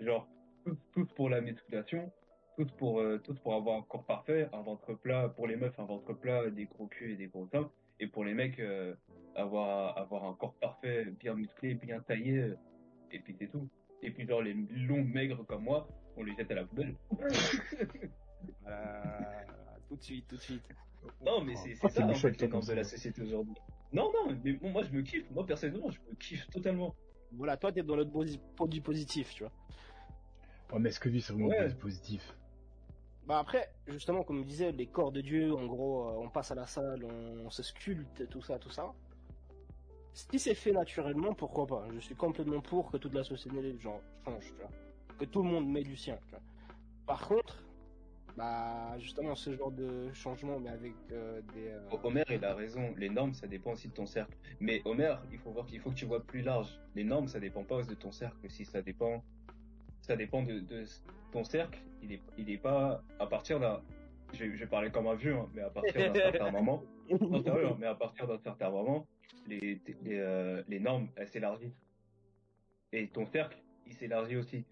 [0.00, 0.28] Genre,
[0.64, 2.12] tous, tous pour la musculation,
[2.56, 5.84] tous pour, euh, pour avoir un corps parfait, un ventre plat, pour les meufs, un
[5.84, 7.70] ventre plat, des gros culs et des gros seins,
[8.00, 8.94] et pour les mecs, euh,
[9.34, 12.56] avoir, avoir un corps parfait, bien musclé, bien taillé, euh,
[13.12, 13.68] et puis c'est tout.
[14.02, 14.54] Et puis, genre, les
[14.86, 16.94] longs maigres comme moi, on les jette à la poubelle.
[18.60, 19.44] voilà.
[19.88, 20.68] Tout de suite, tout de suite.
[21.24, 23.54] Non, mais c'est Ah, ça, en fait, comme de la société aujourd'hui.
[23.92, 25.30] Non, non, mais bon, moi, je me kiffe.
[25.30, 26.94] Moi, personnellement, je me kiffe totalement.
[27.32, 29.52] Voilà, toi, t'es dans le body positif, tu vois.
[30.72, 31.72] Oh, mais est-ce que lui, c'est vraiment Ouais.
[31.74, 32.34] positif?
[33.26, 36.50] Bah après, justement, comme je disais, les corps de Dieu, en gros, euh, on passe
[36.50, 38.92] à la salle, on, se sculpte, tout ça, tout ça.
[40.12, 41.86] Si c'est fait naturellement, pourquoi pas?
[41.94, 44.70] Je suis complètement pour que toute la société genre, change, tu vois.
[45.18, 46.40] Que tout le monde met du sien, tu vois.
[47.06, 47.64] Par contre,
[48.36, 51.68] bah justement, ce genre de changement, mais avec euh, des...
[51.68, 52.92] euh, Homer, il a raison.
[52.96, 54.36] Les normes, ça dépend aussi de ton cercle.
[54.60, 56.78] Mais Homer, il faut voir qu'il faut que tu vois plus large.
[56.94, 58.50] Les normes, ça dépend pas de ton cercle.
[58.50, 59.22] Si ça dépend,
[60.06, 60.84] ça dépend de, de
[61.32, 61.78] ton cercle.
[62.02, 63.80] Il est, il est pas à partir d'un.
[64.34, 66.82] Je, je vais parler comme un vieux, hein, mais à partir d'un certain moment.
[67.08, 69.06] Non, sérieux, hein, mais à partir d'un certain moment,
[69.46, 71.80] les, les, euh, les normes, elles s'élargissent.
[72.92, 74.64] Et ton cercle, il s'élargit aussi.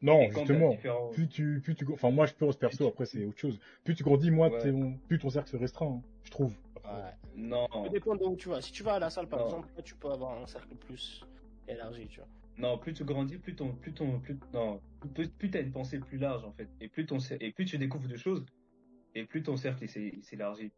[0.00, 0.70] Non, justement.
[0.70, 3.58] différents- Plus tu, plus tu, enfin moi je pense perso, après c'est autre chose.
[3.84, 4.72] Plus tu grandis, moi, Ouais.
[5.08, 6.56] plus ton cercle se restreint, hein, je trouve.
[6.84, 7.12] Ouais.
[7.36, 8.60] Non, Ça dépend de où tu vas.
[8.62, 9.46] Si tu vas à la salle, par Non.
[9.46, 11.24] exemple, là, tu peux avoir un cercle plus
[11.66, 12.28] élargi, tu vois.
[12.58, 14.20] Non, plus tu grandis, plus ton, plus ton,
[14.52, 14.80] non,
[15.14, 18.08] plus, t'as une pensée plus large en fait, et plus ton, et plus tu découvres
[18.08, 18.44] de choses,
[19.14, 20.72] et plus ton cercle s'élargit.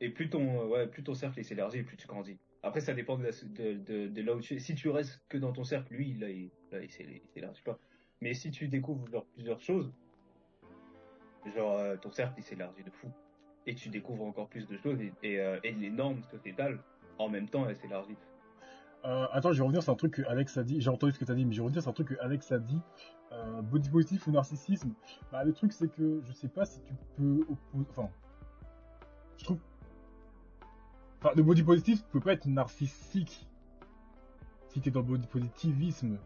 [0.00, 2.38] Et plus ton, ouais, plus ton cercle il s'élargit, plus tu grandis.
[2.62, 4.58] Après, ça dépend de, là où tu es.
[4.58, 7.62] Si tu restes que dans ton cercle, lui, là, il, là, il s'é- il s'élargit
[7.62, 7.78] pas.
[8.20, 9.92] Mais si tu découvres plusieurs choses,
[11.56, 13.10] genre euh, ton cercle il s'élargit de fou.
[13.66, 16.22] Et tu découvres encore plus de choses et, et, euh, et les normes
[17.18, 18.37] en même temps, elles s'élargissent.
[19.04, 20.80] Euh, attends, je vais revenir sur un truc que Alex a dit.
[20.80, 22.20] J'ai entendu ce que tu as dit, mais je vais revenir sur un truc que
[22.20, 22.80] Alex a dit.
[23.32, 24.92] Euh, body positif ou narcissisme?
[25.30, 27.86] Bah, le truc, c'est que je sais pas si tu peux opposer.
[27.90, 28.08] Enfin,
[29.36, 29.58] je trouve.
[31.20, 33.46] Enfin, le body positif peut pas être narcissique
[34.68, 36.18] si t'es dans le body positivisme.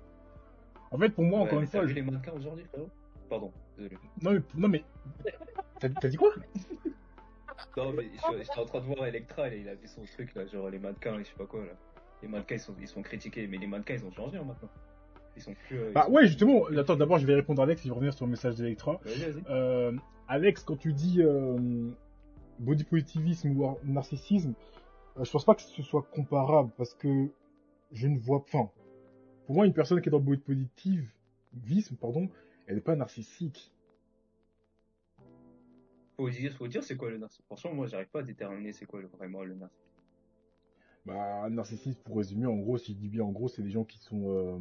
[0.90, 2.90] En fait, pour moi, Ouais, encore une fois, je- les mannequins aujourd'hui, frérot
[3.30, 3.96] Pardon, désolé.
[4.20, 4.84] non mais, non mais,
[5.78, 6.34] t'as dit quoi?
[7.76, 10.34] Non, mais je- j'étais en train de voir Electra, et il a vu son truc
[10.34, 11.72] là, genre les mannequins et je sais pas quoi là.
[12.22, 14.68] Les mannequins ils sont, ils sont critiqués, mais les mannequins ils ont changé hein, maintenant.
[15.36, 15.78] Ils sont plus.
[15.78, 16.66] euh, Bah sont- ouais, justement.
[16.66, 19.00] Attends, d'abord, je vais répondre à Alex je vais revenir sur le message d'Electra.
[19.50, 19.92] Euh,
[20.28, 21.90] Alex, quand tu dis euh,
[22.58, 24.52] body positivisme ou ar- narcissisme,
[25.18, 27.28] euh, je pense pas que ce soit comparable parce que
[27.92, 28.70] je ne vois pas.
[29.46, 32.28] Pour moi, une personne qui est dans le body positivisme, pardon,
[32.66, 33.72] elle n'est pas narcissique.
[36.16, 37.44] Faut dire, faut dire c'est quoi le narcissisme.
[37.46, 39.81] Franchement, moi j'arrive pas à déterminer c'est quoi le, vraiment le narcissisme.
[41.04, 43.84] Bah, narcissisme, pour résumer, en gros, si je dis bien en gros, c'est des gens
[43.84, 44.58] qui sont, euh,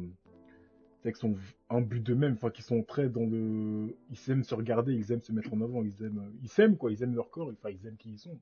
[1.02, 1.36] c'est qui sont
[1.70, 5.22] un but d'eux-mêmes, enfin, qui sont très dans le, ils aiment se regarder, ils aiment
[5.22, 7.86] se mettre en avant, ils aiment, ils s'aiment quoi, ils aiment leur corps, enfin, ils
[7.86, 8.38] aiment qui ils sont.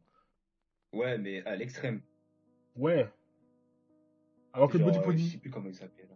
[0.94, 2.00] Ouais, mais à l'extrême.
[2.74, 3.06] Ouais.
[4.52, 6.08] Alors que le body euh, je sais plus comment il s'appelle.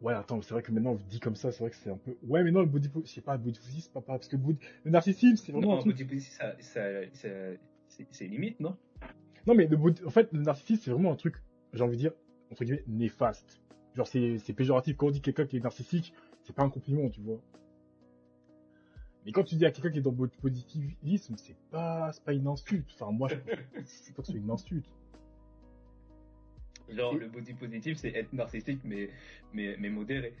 [0.00, 2.16] Ouais, attends, c'est vrai que maintenant, dit comme ça, c'est vrai que c'est un peu.
[2.22, 4.28] Ouais, mais non, le body positif, je sais pas, le body positif, c'est pas parce
[4.28, 5.94] que le, body- le narcissisme, c'est vraiment Non, truc.
[5.94, 6.82] body positive, ça, ça,
[8.12, 8.76] c'est limite, non?
[9.48, 11.36] Non, mais le en fait, le narcissisme, c'est vraiment un truc,
[11.72, 12.12] j'ai envie de dire,
[12.52, 13.62] entre guillemets, néfaste.
[13.94, 14.94] Genre, c'est c'est péjoratif.
[14.98, 17.40] Quand on dit quelqu'un qui est narcissique, c'est pas un compliment, tu vois.
[19.24, 22.22] Mais quand tu dis à quelqu'un qui est dans le body positivisme, c'est pas, c'est
[22.24, 22.90] pas une insulte.
[22.92, 23.36] Enfin, moi, je
[23.86, 24.94] c'est pas que c'est une insulte.
[26.90, 29.08] Genre, le body positif, c'est être narcissique, mais,
[29.54, 30.34] mais, mais modéré.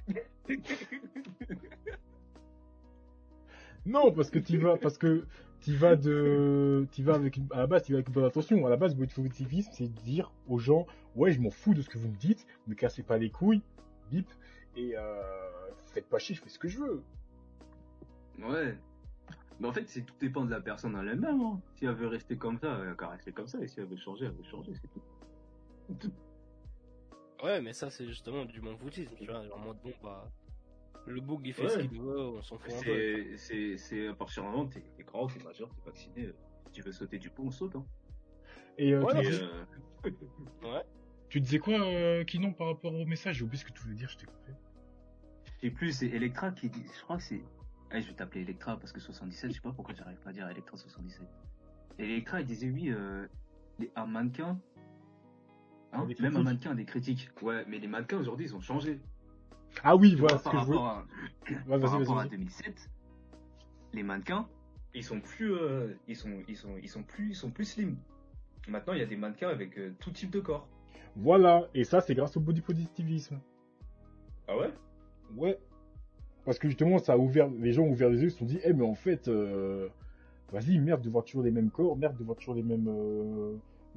[3.86, 5.24] Non, parce que tu vas, parce que
[5.60, 8.24] tu vas de, tu vas avec, une- à la base, tu vas avec une bonne
[8.24, 8.66] intention.
[8.66, 10.86] À la base, le positivisme, c'est de dire aux gens,
[11.16, 13.62] ouais, je m'en fous de ce que vous me dites, ne cassez pas les couilles,
[14.10, 14.28] bip,
[14.76, 15.22] et euh,
[15.86, 17.02] faites pas chier, je fais ce que je veux.
[18.38, 18.78] Ouais.
[19.60, 21.40] Mais en fait, c'est tout dépend de la personne en elle-même.
[21.40, 21.60] Hein.
[21.74, 23.58] Si elle veut rester comme ça, elle va rester comme ça.
[23.60, 26.12] Et si elle veut changer, elle veut changer, c'est tout.
[27.42, 29.44] Ouais, mais ça, c'est justement du foutisme, tu vois.
[29.44, 30.30] Genre, en mode, bon, bah,
[31.08, 32.70] le boug, il fait ce qu'il veut, on s'en fout.
[32.82, 36.26] C'est, c'est, c'est à partir du moment t'es, t'es grand, t'es majeur, t'es vacciné.
[36.26, 36.32] euh,
[36.66, 37.76] Si tu veux sauter du pont, on saute.
[37.76, 37.84] Hein.
[38.78, 40.10] Et euh, Ouais, tu, euh,
[40.62, 40.82] Ouais.
[41.28, 43.36] tu disais quoi, euh, Kinon, par rapport au message?
[43.36, 44.52] J'ai oublié ce que tu voulais dire, je t'ai coupé.
[45.62, 47.42] Et plus, c'est Electra qui dit, je crois que c'est,
[47.92, 50.32] eh, je vais t'appeler Electra parce que 77, je sais pas pourquoi j'arrive pas à
[50.32, 51.26] dire Electra 77.
[51.98, 53.26] Et Electra, il disait oui, euh,
[53.80, 54.60] les, un mannequin,
[55.92, 57.28] hein, même un mannequin a des critiques.
[57.42, 59.00] Ouais, mais les mannequins aujourd'hui, ils ont changé.
[59.84, 60.78] Ah oui, voilà vois, ce par que je voulais.
[60.78, 61.06] rapport à,
[61.68, 62.30] Ouais, par rapport à vas-y.
[62.30, 62.90] 2007,
[63.94, 64.48] les mannequins,
[64.94, 67.96] Ils sont plus, euh, ils sont, ils sont, ils sont plus, ils sont plus slim.
[68.68, 70.68] Maintenant, il y a des mannequins avec euh, tout type de corps.
[71.16, 73.38] Voilà, et ça, c'est grâce au body positivisme.
[74.46, 74.72] Ah ouais?
[75.36, 75.58] Ouais.
[76.44, 78.44] Parce que justement, ça a ouvert, les gens ont ouvert les yeux, ils se sont
[78.46, 79.88] dit, eh, mais en fait, euh,
[80.52, 82.88] vas-y, merde de voir toujours les mêmes corps, merde de voir toujours les mêmes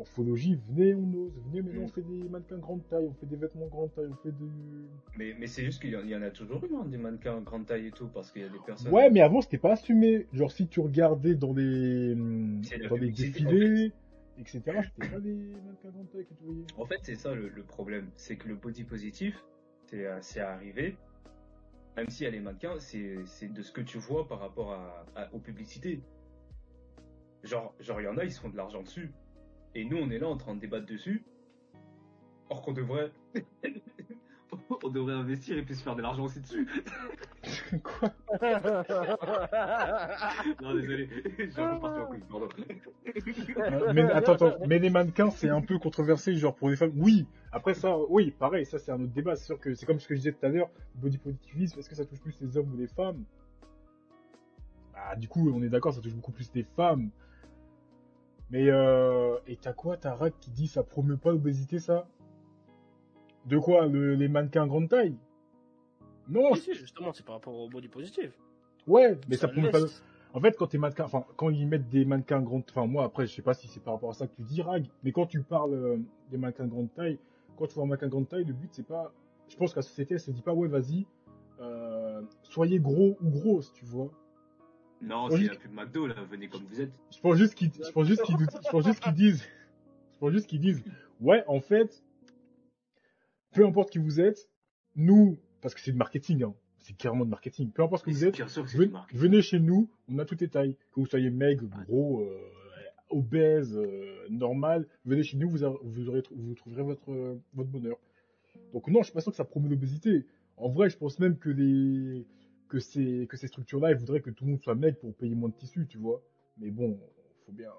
[0.01, 1.83] morphologies, venez, on ose, venez, Mm.
[1.83, 4.45] on fait des mannequins grande taille, on fait des vêtements grande taille, on fait du...
[5.17, 7.39] Mais, mais c'est juste qu'il y, en- y en a toujours eu, hein, des mannequins
[7.41, 8.91] grande taille et tout, parce qu'il y a des personnes.
[8.91, 10.27] Ouais, mais avant, c'était pas assumé.
[10.33, 12.15] Genre, si tu regardais dans les,
[12.63, 13.91] C'est la dans les publicité, défilés,
[14.39, 14.61] etc.,
[14.95, 16.65] c'était pas des mannequins grande taille que tu voyais.
[16.77, 19.43] En fait, c'est ça le, le problème, c'est que le body positif,
[19.85, 20.95] c'est euh, c'est arrivé,
[21.95, 25.05] même si elle est mannequin, c'est c'est de ce que tu vois par rapport à,
[25.15, 26.01] à- aux publicités.
[27.43, 29.11] Genre, genre, il y en a, ils se font de l'argent dessus.
[29.75, 31.23] Et nous, on est là en train de débattre dessus.
[32.49, 33.11] Or qu'on devrait.
[34.83, 36.67] on devrait investir et puis se faire de l'argent aussi dessus.
[37.83, 38.11] Quoi
[40.61, 42.49] non, désolé, j'ai en couille, pardon.
[43.57, 46.93] Euh, mais attends, attends, mais les mannequins, c'est un peu controversé, genre pour les femmes.
[46.95, 49.35] Oui, après ça, oui, pareil, ça c'est un autre débat.
[49.35, 51.89] C'est sûr que c'est comme ce que je disais tout à l'heure, body positivisme, est-ce
[51.89, 53.23] que ça touche plus les hommes ou les femmes?
[54.93, 57.09] Bah, du coup, on est d'accord, ça touche beaucoup plus les femmes.
[58.51, 62.07] Mais, euh, et t'as quoi, t'as Rack qui dit ça promeut pas l'obésité, ça?
[63.45, 65.15] De quoi le- Les mannequins grande taille?
[66.27, 68.31] Non, si, justement, c'est par rapport au body positif.
[68.87, 69.79] ouais, mais ça promeut pas.
[70.33, 73.25] En fait, quand t'es mannequin, enfin, quand ils mettent des mannequins grande, enfin, moi, après,
[73.27, 75.25] je sais pas si c'est par rapport à ça que tu dis, Rag, mais quand
[75.25, 75.97] tu parles euh,
[76.29, 77.19] des mannequins grande taille,
[77.57, 79.11] quand tu vois un mannequin grande taille, le but, c'est pas,
[79.49, 81.05] je pense que la société, elle se dit pas, ouais, vas-y,
[81.59, 84.09] euh, soyez gros ou grosse, tu vois.
[85.01, 86.91] Non, c'est la pub McDo, là, venez comme vous êtes.
[87.11, 89.43] Je pense juste qu'ils, je pense juste qu'ils, je pense juste qu'ils disent,
[90.13, 90.83] je pense juste qu'ils disent,
[91.19, 92.03] ouais, en fait,
[93.53, 94.47] peu importe qui vous êtes,
[94.95, 98.11] nous, parce que c'est du marketing, hein, c'est clairement de marketing, peu importe ce que
[98.11, 98.35] vous êtes,
[99.13, 102.37] venez, chez nous, on a toutes les tailles, que vous soyez maigre, gros, euh,
[103.09, 107.69] obèse, euh, normal, venez chez nous, vous, a- vous aurez, vous trouverez votre, euh, votre
[107.69, 107.97] bonheur.
[108.73, 110.25] Donc non, je suis pas sûr que ça promeut l'obésité.
[110.57, 112.25] En vrai, je pense même que les,
[112.71, 115.35] que ces, que ces structures-là, elles voudraient que tout le monde soit maigre pour payer
[115.35, 116.23] moins de tissus, tu vois.
[116.57, 116.97] Mais bon,
[117.45, 117.69] faut bien.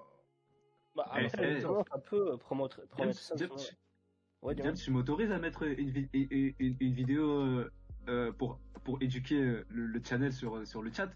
[0.95, 1.99] Bah, Eh, après, eh.
[2.09, 3.35] peut promettre, James, promettre ça.
[3.35, 3.45] Tu.
[4.43, 4.55] Ouais,
[4.91, 7.71] m'autorises à mettre une, vi- une, une- une vidéo euh,
[8.09, 11.09] euh, pour, pour éduquer euh, le, le channel sur, sur le chat?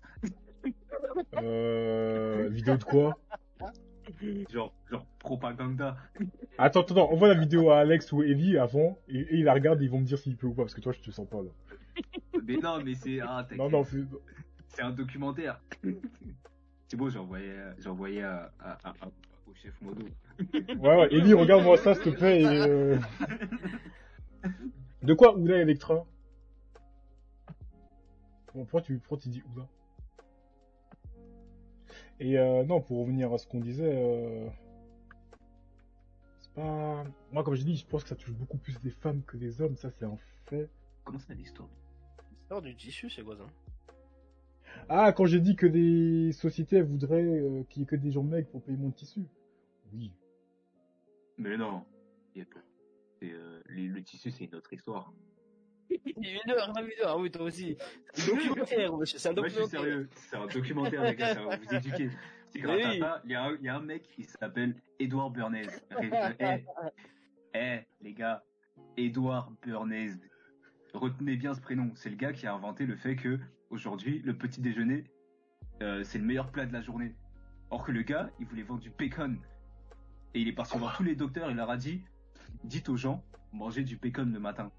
[1.36, 3.20] Euh, vidéo de quoi?
[4.50, 5.98] Genre, genre propaganda.
[6.58, 9.54] Attends, attends, attends, envoie la vidéo à Alex ou Ellie avant, et, et ils la
[9.54, 11.12] regardent, et ils vont me dire s'il peut ou pas, parce que toi, je te
[11.12, 11.50] sens pas là.
[12.48, 13.46] Mais non, mais c'est ah.
[13.56, 15.62] Non, non, c'est- un documentaire.
[16.88, 19.12] c'est bon, j'ai envoyé, j'ai envoyé à, à- à- à-
[19.48, 20.06] au chef Modo.
[20.40, 22.98] ouais, ouais, Ellie, regarde-moi ça, s'il te plaît, et, euh,
[25.04, 26.06] De quoi Oula Electra?
[28.54, 29.68] Bon, pourquoi tu, pourquoi tu dis Oula?
[32.20, 34.48] Et euh, non, pour revenir à ce qu'on disait, euh,
[36.40, 37.04] c'est pas...
[37.32, 39.62] Moi, comme j'ai dit, je pense que ça touche beaucoup plus les femmes que les
[39.62, 40.70] hommes, ça c'est un fait.
[41.04, 41.70] Comment ça l'histoire?
[42.48, 43.46] L'histoire du tissu, c'est quoi ça?
[44.88, 48.10] Ah, quand j'ai dit que les sociétés elles voudraient euh, qu'il y ait que des
[48.10, 49.20] gens mecs pour payer mon tissu.
[49.92, 50.14] Oui.
[51.38, 51.84] Mais non,
[52.38, 55.12] euh, les- le tissu, c'est une autre histoire.
[55.90, 57.76] Une heure, une heure, oui, toi aussi.
[58.14, 59.82] C'est un documentaire, monsieur, c'est un Moi, je suis documentaire.
[59.82, 60.10] sérieux.
[60.16, 62.10] C'est un documentaire, les gars, ça va vous éduquer.
[62.50, 62.84] C'est grâce Oui.
[62.84, 65.68] à ça, il y, a un- il y a un mec qui s'appelle Edouard Bernays.
[66.02, 66.10] Eh,
[67.56, 68.42] eh, les gars,
[68.96, 70.14] Edouard Bernays.
[70.98, 71.92] Retenez bien ce prénom.
[71.96, 73.40] C'est le gars qui a inventé le fait que,
[73.70, 75.04] aujourd'hui, le petit déjeuner,
[75.84, 77.14] euh, c'est le meilleur plat de la journée.
[77.70, 79.38] Or que le gars, il voulait vendre du bacon.
[80.34, 82.02] Et il est parti voir tous les docteurs, il leur a dit,
[82.64, 83.24] dites aux gens,
[83.54, 84.72] mangez du bacon le matin.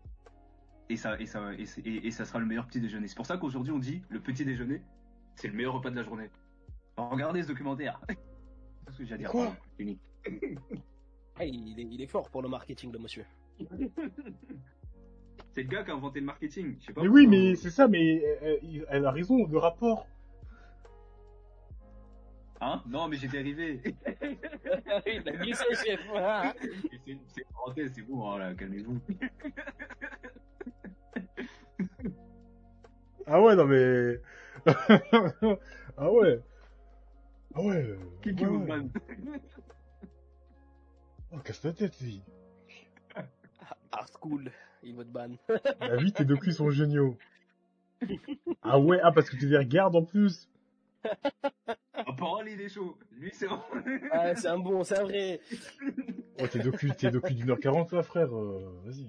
[0.89, 3.07] Et ça, et ça, et, c'est- et- et ça sera le meilleur petit déjeuner.
[3.09, 4.83] C'est pour ça qu'aujourd'hui on dit, le petit déjeuner,
[5.37, 6.31] c'est le meilleur repas de la journée.
[6.97, 8.01] Alors, regardez ce documentaire.
[8.89, 9.31] C'est ce que j'ai à dire.
[9.31, 9.99] Quoi Pardon, fini.
[11.37, 13.25] Ah, il, est, il est fort pour le marketing, le monsieur.
[15.55, 16.77] C'est le gars qui a inventé le marketing.
[16.81, 19.59] Je sais pas Mais oui, mais c'est ça, mais euh, euh, elle a raison, le
[19.59, 20.07] rapport.
[22.61, 22.83] Hein?
[22.89, 23.81] Non, mais j'ai dérivé.
[25.07, 26.01] il a glissé, chef.
[26.15, 26.53] Ah.
[26.63, 26.69] Et
[27.07, 29.01] c'est c'est une parenthèse, c'est bon, voilà, calmez-vous.
[33.31, 34.23] Ah ouais, non mais...
[35.99, 36.41] ah ouais.
[37.55, 37.99] Ah ouais.
[38.23, 38.91] qui ouais,
[41.31, 42.23] Oh, casse ta tête, lui.
[43.93, 44.51] Art school,
[44.89, 45.31] il va te ban.
[45.81, 47.17] La vie, tes docus sont géniaux.
[48.63, 50.49] Ah ouais, ah parce que tu les regardes en plus.
[52.07, 52.97] En parole, il est chaud.
[53.13, 53.47] Lui, c'est.
[54.13, 55.41] Ah, c'est un bon, c'est un vrai.
[56.41, 58.35] Oh, tes docus, tes docus d'une heure quarante là, frère.
[58.37, 59.09] euh, Vas-y.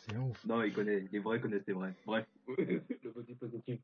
[0.00, 0.44] C'est un ouf.
[0.46, 1.04] Non, il connaît.
[1.12, 1.94] Les vrais connaissent les vrais.
[2.06, 2.26] Bref.
[2.58, 3.80] le body positif.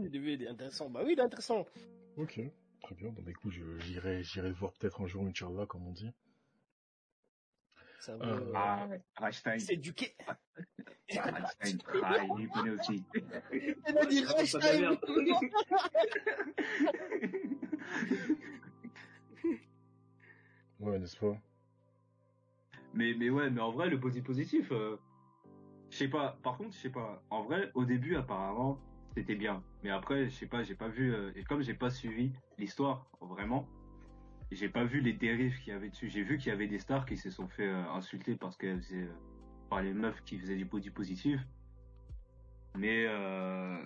[0.00, 0.88] Le début, il est intéressant.
[0.88, 1.66] Bah oui, il est intéressant.
[2.16, 2.40] Ok,
[2.82, 3.10] très bien.
[3.10, 6.10] Bon, bah écoute, je- j'irai, j'irai voir peut-être un jour, Inch'Allah, comme on dit.
[8.02, 9.60] Ça veut Euh, Ah, Rammstein.
[9.60, 10.16] s'éduquer.
[11.14, 11.78] Rammstein.
[12.02, 13.04] Ah, il connaît aussi.
[13.52, 14.98] Il a dit Rammstein.
[20.80, 21.36] Ouais, n'est-ce pas?
[22.94, 24.96] Mais, mais ouais, mais en vrai, le body positif, euh,
[25.90, 26.36] je sais pas.
[26.42, 27.22] Par contre, je sais pas.
[27.30, 28.78] En vrai, au début, apparemment,
[29.16, 29.62] c'était bien.
[29.82, 31.14] Mais après, je sais pas, j'ai pas vu.
[31.14, 33.66] euh, et comme j'ai pas suivi l'histoire, vraiment,
[34.54, 36.08] j'ai pas vu les dérives qu'il y avait dessus.
[36.08, 38.82] J'ai vu qu'il y avait des stars qui se sont fait euh, insulter parce qu'elles
[38.82, 39.14] faisaient euh,
[39.70, 41.40] par les meufs qui faisaient du body positif.
[42.76, 43.78] Mais euh,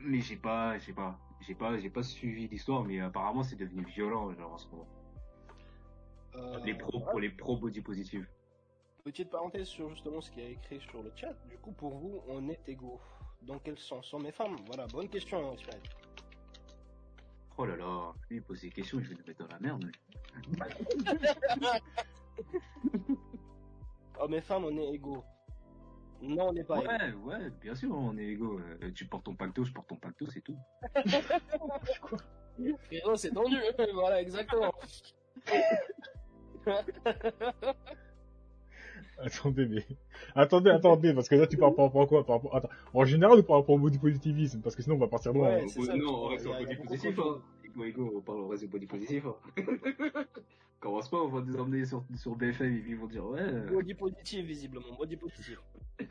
[0.00, 2.84] mais j'ai pas, j'ai pas, j'ai pas, j'ai pas suivi l'histoire.
[2.84, 4.88] Mais apparemment, c'est devenu violent, genre en ce moment.
[6.64, 8.26] Les pros pour les pros body positifs.
[9.04, 11.34] Petite parenthèse sur justement ce qui a écrit sur le chat.
[11.48, 13.00] Du coup, pour vous, on est égaux.
[13.42, 14.12] Dans quel sens?
[14.14, 14.56] Hommes et femmes?
[14.66, 15.54] Voilà, bonne question.
[17.56, 19.88] Oh là là, lui il pose des questions, je vais le mettre dans la merde.
[24.18, 25.22] Hommes et femmes, on est égaux.
[26.20, 26.88] Non, on n'est pas égaux.
[27.28, 28.58] Ouais, ouais, bien sûr, on est égaux.
[28.58, 30.58] Euh, tu portes ton pacto, je porte ton pacto, c'est tout.
[32.86, 33.56] Frérot, c'est tendu.
[33.94, 34.72] voilà, exactement.
[39.18, 39.86] Attendez, mais...
[40.34, 42.24] Attendez, attendez, parce que là, tu parles par rapport à quoi?
[42.26, 42.56] Par rapport...
[42.56, 45.32] Attends, En général ou par rapport au body positivisme Parce que sinon, on va partir
[45.32, 45.48] loin.
[45.48, 45.96] Ouais, hein.
[45.96, 47.18] non, on reste sur a- le body positif.
[47.18, 47.40] Hein.
[47.64, 49.24] Ego, ego, on parle, on reste au body positif.
[49.26, 49.34] Hein.
[50.80, 53.50] Commence pas, on va nous emmener sur, sur BFM et puis ils vont dire ouais.
[53.72, 54.94] Body positif, visiblement.
[54.98, 55.60] Body positif.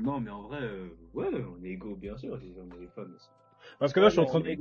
[0.00, 2.86] Non, mais en vrai, euh, ouais, on est égaux, bien sûr, les hommes et les
[2.88, 3.16] femmes.
[3.78, 4.56] Parce que là, je suis en train de, je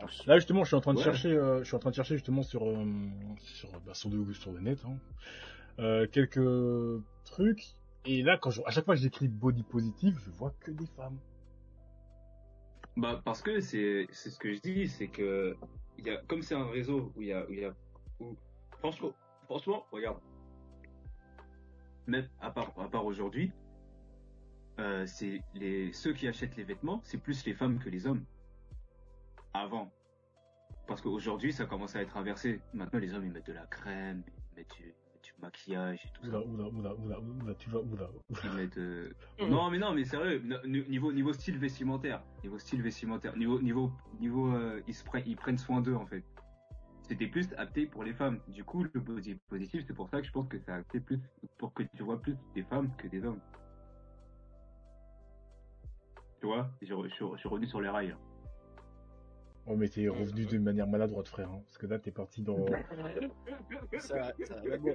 [0.00, 0.26] pense.
[0.26, 1.04] là justement, je suis en train de Ouais.
[1.04, 2.84] chercher, euh, je suis en train de chercher justement sur euh,
[3.38, 4.96] sur bah, sur, le, sur le net, hein,
[5.78, 6.40] euh, quelques
[7.24, 7.64] trucs.
[8.04, 10.86] Et là, quand je, à chaque fois que j'écris body positive, je vois que des
[10.86, 11.18] femmes.
[12.96, 15.56] Bah, parce que c'est, c'est ce que je dis, c'est que,
[15.98, 17.72] il y a, comme c'est un réseau où il y a, où il y a,
[18.20, 18.36] où,
[18.80, 19.12] franchement,
[19.44, 20.18] franchement, regarde.
[22.08, 23.52] Même, à part, à part aujourd'hui,
[24.78, 28.24] euh, c'est les, ceux qui achètent les vêtements, c'est plus les femmes que les hommes.
[29.54, 29.90] Avant.
[30.86, 32.60] Parce qu'aujourd'hui, ça commence à être inversé.
[32.72, 34.84] Maintenant, les hommes, ils mettent de la crème, ils mettent du,
[35.22, 36.40] du maquillage et tout ça.
[36.40, 38.08] Oula, oula, oula, oula, oula, tu vois, oula.
[38.44, 39.10] Ils mettent, euh,
[39.40, 39.48] Mhm.
[39.48, 44.54] Non, mais non, mais sérieux, niveau, niveau style vestimentaire, niveau style vestimentaire, niveau, niveau, niveau,
[44.54, 46.24] euh, ils, se prennent, ils prennent soin d'eux, en fait.
[47.02, 48.40] C'était plus apté pour les femmes.
[48.48, 51.20] Du coup, le body positif, c'est pour ça que je pense que c'est apté plus,
[51.58, 53.40] pour que tu vois plus des femmes que des hommes.
[56.42, 58.08] Tu vois, je, suis- je suis revenu sur les rails.
[58.08, 58.16] là.
[59.68, 61.48] Oh, mais t'es revenu d'une manière maladroite, frère.
[61.52, 62.66] hein, parce que là, t'es parti dans.
[64.00, 64.92] Ça, ça, mais bon.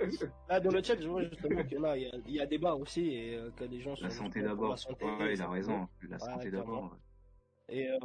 [0.49, 2.75] Là, dans le chat, je vois justement en a, il y a, y a débat
[2.75, 4.71] aussi et euh, que des gens sont La santé d'abord.
[4.71, 5.87] la santé, Ouais, il a raison.
[6.09, 6.83] La Ouais, santé d'abord.
[6.83, 7.75] ouais.
[7.77, 7.97] Et euh,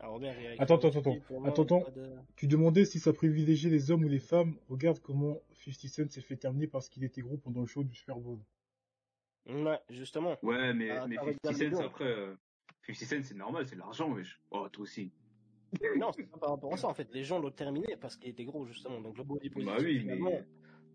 [0.00, 3.12] alors Robert, il y a- Attends, attends, attends, moi, attends, de- Tu demandais si ça
[3.12, 4.56] privilégiait les hommes ou les femmes.
[4.68, 7.94] Regarde comment 50 Cent s'est fait terminer parce qu'il était gros pendant le show du
[7.94, 8.40] Super Bowl.
[9.48, 10.36] Ouais, justement.
[10.42, 12.34] Ouais, mais, Ah, mais t'as 50 regardé Cent, après, euh,
[12.86, 14.40] 50 Cent, c'est normal, c'est de l'argent, wesh.
[14.50, 15.12] Oh, toi aussi.
[15.96, 16.88] Non, c'est pas par rapport à ça.
[16.88, 19.00] En fait, les gens l'ont terminé parce qu'il était gros, justement.
[19.00, 20.44] Donc le body positif, Bah oui, mais-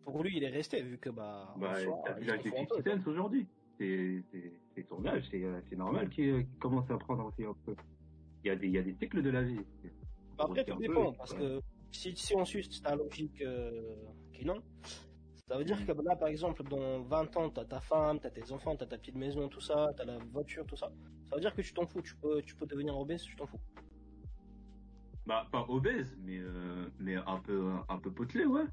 [0.05, 1.53] pour lui, il est resté vu que bah.
[1.57, 1.73] Bah,
[2.05, 3.47] t'as un peu, 50 Cent aujourd'hui.
[3.79, 4.23] C'est,
[4.75, 7.55] c'est, son âge, c'est, euh, c'est normal qu'il euh, qu'il commence à prendre aussi un
[7.65, 7.75] peu.
[8.43, 9.59] Il y a des, il y a des cycles de la vie.
[10.37, 11.39] Bah, Après, tout peu, dépend, parce ouais.
[11.39, 13.95] que si, si on suit ta logique euh,
[14.33, 14.61] qui non,
[15.47, 15.85] ça veut dire Mm.
[15.85, 18.97] que là, par exemple, dans 20 ans, t'as ta femme, t'as tes enfants, t'as ta
[18.97, 20.91] petite maison, tout ça, t'as la voiture, tout ça.
[21.29, 23.45] Ça veut dire que tu t'en fous, tu peux, tu peux devenir obèse, tu t'en
[23.47, 23.59] fous.
[25.25, 28.65] Bah, pas obèse, mais, euh, mais un peu, un peu potelé, ouais.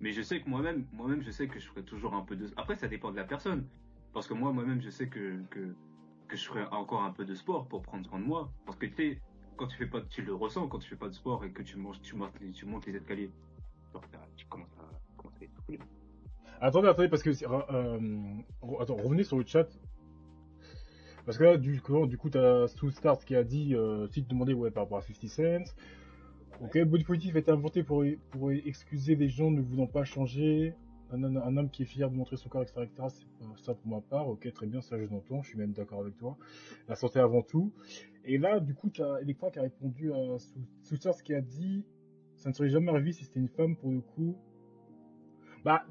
[0.00, 2.50] Mais je sais que moi-même, moi-même, je sais que je ferai toujours un peu de.
[2.56, 3.66] Après, ça dépend de la personne.
[4.12, 5.74] Parce que moi, moi-même, je sais que, que,
[6.28, 8.52] que je ferai encore un peu de sport pour prendre soin de moi.
[8.64, 9.20] Parce que tu sais,
[9.56, 11.62] quand tu fais pas, tu le ressens quand tu fais pas de sport et que
[11.62, 13.30] tu manges, tu montes les, tu montes les escaliers.
[14.36, 15.78] Tu commences à, commences à essouffler.
[16.60, 17.30] Attendez, attendez, parce que.
[17.30, 19.68] euh, attends, revenez sur le chat.
[21.24, 22.66] Parce que là, du coup, du coup t'as
[23.26, 25.74] qui a dit, euh, si tu te demandais, ouais, par rapport à 50 Cent.
[26.62, 30.74] Ok, body positif a été inventé pour, pour excuser les gens ne voulant pas changer.
[31.12, 31.22] Un,
[31.56, 33.08] homme qui est fier de montrer son corps, etc., etc.
[33.56, 34.28] C'est ça pour ma part.
[34.28, 35.42] Ok, très bien, ça je l'entends.
[35.42, 36.36] Je suis même d'accord avec toi.
[36.88, 37.72] La santé avant tout.
[38.24, 41.40] Et là, du coup, t'as Electra qui a répondu à Sue Sue Stars qui a
[41.40, 41.84] dit,
[42.36, 44.36] ça ne serait jamais arrivé si c'était une femme pour le coup.
[45.64, 45.84] Bah,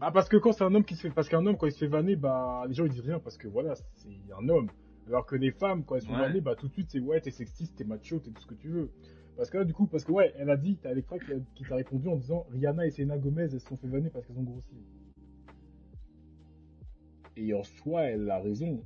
[0.00, 1.72] bah parce que quand c'est un homme qui se fait, parce qu'un homme quand il
[1.72, 4.68] se fait vanner, bah les gens ils disent rien parce que voilà c'est un homme.
[5.06, 6.20] Alors que les femmes quand elles se font Ouais.
[6.20, 8.54] vanner, bah tout de suite c'est ouais t'es sexiste, t'es macho, t'es tout ce que
[8.54, 8.90] tu veux.
[9.36, 11.74] Parce que là du coup parce que ouais elle a dit, t'as Electra qui, t'a
[11.76, 14.42] répondu en disant Rihanna et Selena Gomez elles se sont fait vanner parce qu'elles ont
[14.42, 14.76] grossi.
[17.36, 18.82] Et en soi elle a raison.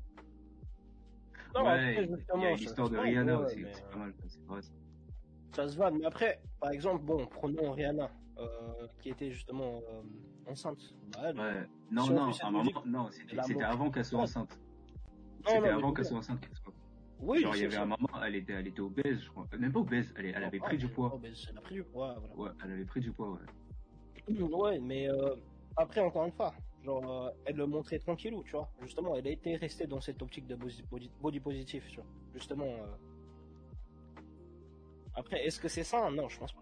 [1.54, 4.12] Non, ouais, il y a ça l'histoire se de vanne, Rihanna aussi, c'est pas mal,
[4.26, 4.62] c'est vrai.
[4.62, 4.70] ça.
[5.52, 8.08] Ça se va, mais après, par exemple, bon, prenons Rihanna, euh,
[9.00, 10.02] qui était justement euh,
[10.50, 10.78] enceinte.
[11.12, 11.66] Bah, elle- Ouais.
[11.90, 14.58] Non, Si on non, cette à un moment, logique, non, c'était avant qu'elle soit enceinte.
[15.44, 16.48] Non, C'était non, avant qu'elle soit enceinte.
[17.20, 17.82] Oui, Genre, il y avait ça.
[17.82, 19.46] un moment, elle était, elle était obèse, je crois.
[19.52, 21.18] Euh, Même pas obèse, elle, elle avait Ah, pris du poids.
[21.20, 22.36] mais Elle a pris du poids, voilà.
[22.36, 24.34] Ouais, elle avait pris du poids, ouais.
[24.52, 25.34] Ouais, mais euh,
[25.76, 28.70] après, encore une fois, genre, euh, elle le montrait tranquillou, tu vois.
[28.82, 32.06] Justement, elle a été restée dans cette optique de body, body- body positif, tu vois.
[32.34, 32.66] Justement.
[32.66, 32.86] euh.
[35.14, 36.60] Après, est-ce que c'est ça Non, je pense pas.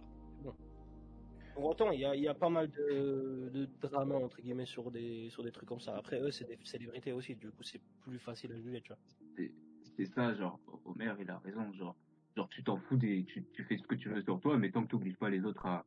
[1.57, 4.67] Pour autant, il y a, il y a pas mal de, de drama, entre guillemets,
[4.67, 5.97] sur des, sur des trucs comme ça.
[5.97, 9.49] Après, eux, c'est des célébrités aussi, du coup, c'est plus facile à juger, tu vois.
[9.97, 11.97] C'est ça, genre, Homer, il a raison, genre,
[12.37, 14.71] genre tu t'en fous des, tu, tu fais ce que tu veux sur toi, mais
[14.71, 15.87] tant que tu n'obliges pas les autres à,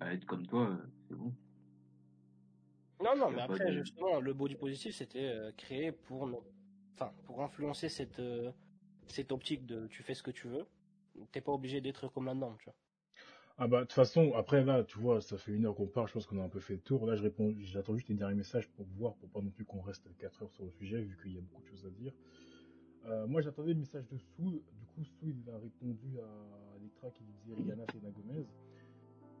[0.00, 1.32] à être comme toi, euh, c'est bon.
[3.00, 6.42] Non, non, mais après, de- justement, le body positif, c'était euh, créé pour, no-
[6.94, 8.50] enfin, pour influencer cette, euh,
[9.06, 10.66] cette optique de tu fais ce que tu veux.
[11.30, 12.74] T'es pas obligé d'être comme la norme, tu vois.
[13.58, 16.08] Ah bah de toute façon après là tu vois ça fait une heure qu'on parle,
[16.08, 17.06] je pense qu'on a un peu fait le tour.
[17.06, 19.80] Là je réponds, j'attends juste les derniers messages pour voir, pour pas non plus qu'on
[19.80, 22.12] reste 4 heures sur le sujet vu qu'il y a beaucoup de choses à dire.
[23.06, 27.10] Euh, moi j'attendais le message de Sou, du coup Sou il a répondu à Electra
[27.10, 28.46] qui disait Rihanna Selena Gomez.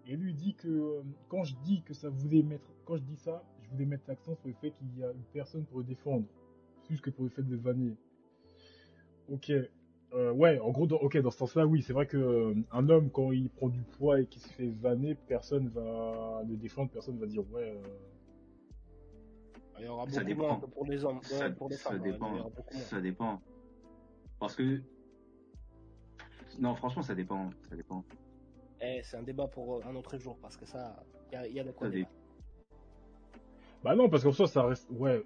[0.08, 3.16] Et lui dit que euh, quand je dis que ça voulait mettre, quand je dis
[3.16, 5.84] ça, je voulais mettre l'accent sur le fait qu'il y a une personne pour le
[5.84, 6.24] défendre,
[6.86, 7.96] plus que pour le fait de vanner.
[9.28, 9.52] Ok,
[10.14, 12.88] euh, ouais, en gros, dans, ok, dans ce sens-là, oui, c'est vrai que euh, un
[12.88, 16.90] homme quand il prend du poids et qu'il se fait vanner, personne va le défendre,
[16.90, 17.76] personne va dire ouais.
[17.76, 17.82] euh,
[19.78, 20.58] Il y aura Ça dépend.
[20.60, 22.02] pour les hommes, Ça, ouais, pour les ça femmes.
[22.02, 22.32] dépend.
[22.34, 22.82] aura beaucoup moins.
[22.84, 23.40] Ça dépend.
[24.38, 24.80] Parce que.
[26.58, 27.50] Non, franchement, ça dépend.
[27.68, 28.04] Ça dépend.
[28.80, 31.02] Eh, c'est un débat pour un autre jour parce que ça,
[31.32, 32.12] il y a, a de quoi Ça débattre.
[33.82, 34.88] Bah non, parce qu'en soi, ça reste.
[34.90, 35.22] Ouais.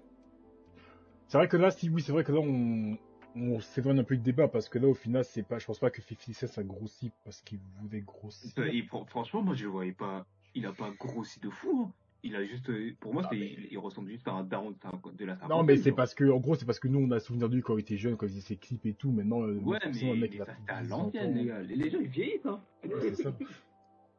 [1.27, 2.97] C'est vrai que là, si, oui, c'est vrai que là, on,
[3.35, 5.59] on s'éloigne un peu du débat parce que là, au final, c'est pas.
[5.59, 8.51] Je pense pas que 50 Cent ça grossit parce qu'il voulait grossir.
[8.57, 8.71] Euh,
[9.07, 10.25] franchement, moi, je le voyais pas.
[10.53, 11.85] Il a pas grossi de fou.
[11.87, 11.93] hein.
[12.23, 12.69] Il a juste.
[12.69, 15.63] euh, Pour moi, Ah, mais- il, il ressemble juste à un daron de, la Non,
[15.63, 17.63] mais c'est parce que, en gros, c'est parce que nous, on a souvenir de lui
[17.63, 19.11] quand il était jeune, quand il faisait ses clips et tout.
[19.11, 20.97] Maintenant, euh, Ouais, mais, mec, mais a ça, c'était à 10 ans.
[21.05, 21.61] l'ancienne, les gars.
[21.61, 22.61] Les, gens, ils vieillissent, hein.
[22.83, 23.33] Ouais, c'est ça.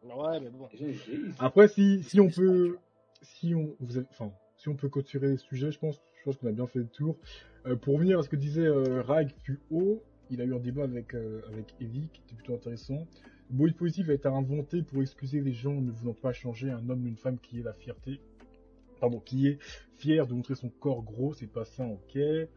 [0.04, 0.68] Ouais, mais bon.
[0.72, 1.36] Les gens, ils vieillissent.
[1.38, 2.76] Après, si, si on peut,
[3.20, 6.36] si on, vous avez- enfin, si on peut clôturer le sujet, je pense, je pense
[6.36, 7.16] qu'on a bien fait le tour.
[7.66, 10.00] Euh, pour revenir à ce que disait euh, Rag plus haut,
[10.30, 13.08] il a eu un débat avec euh, avec qui était plutôt intéressant.
[13.50, 16.88] Le body positif a été inventé pour excuser les gens ne voulant pas changer un
[16.88, 18.20] homme ou une femme qui est la fierté,
[19.00, 19.58] pardon, qui est
[19.96, 22.16] fier de montrer son corps gros, c'est pas ça, ok.
[22.16, 22.48] Euh,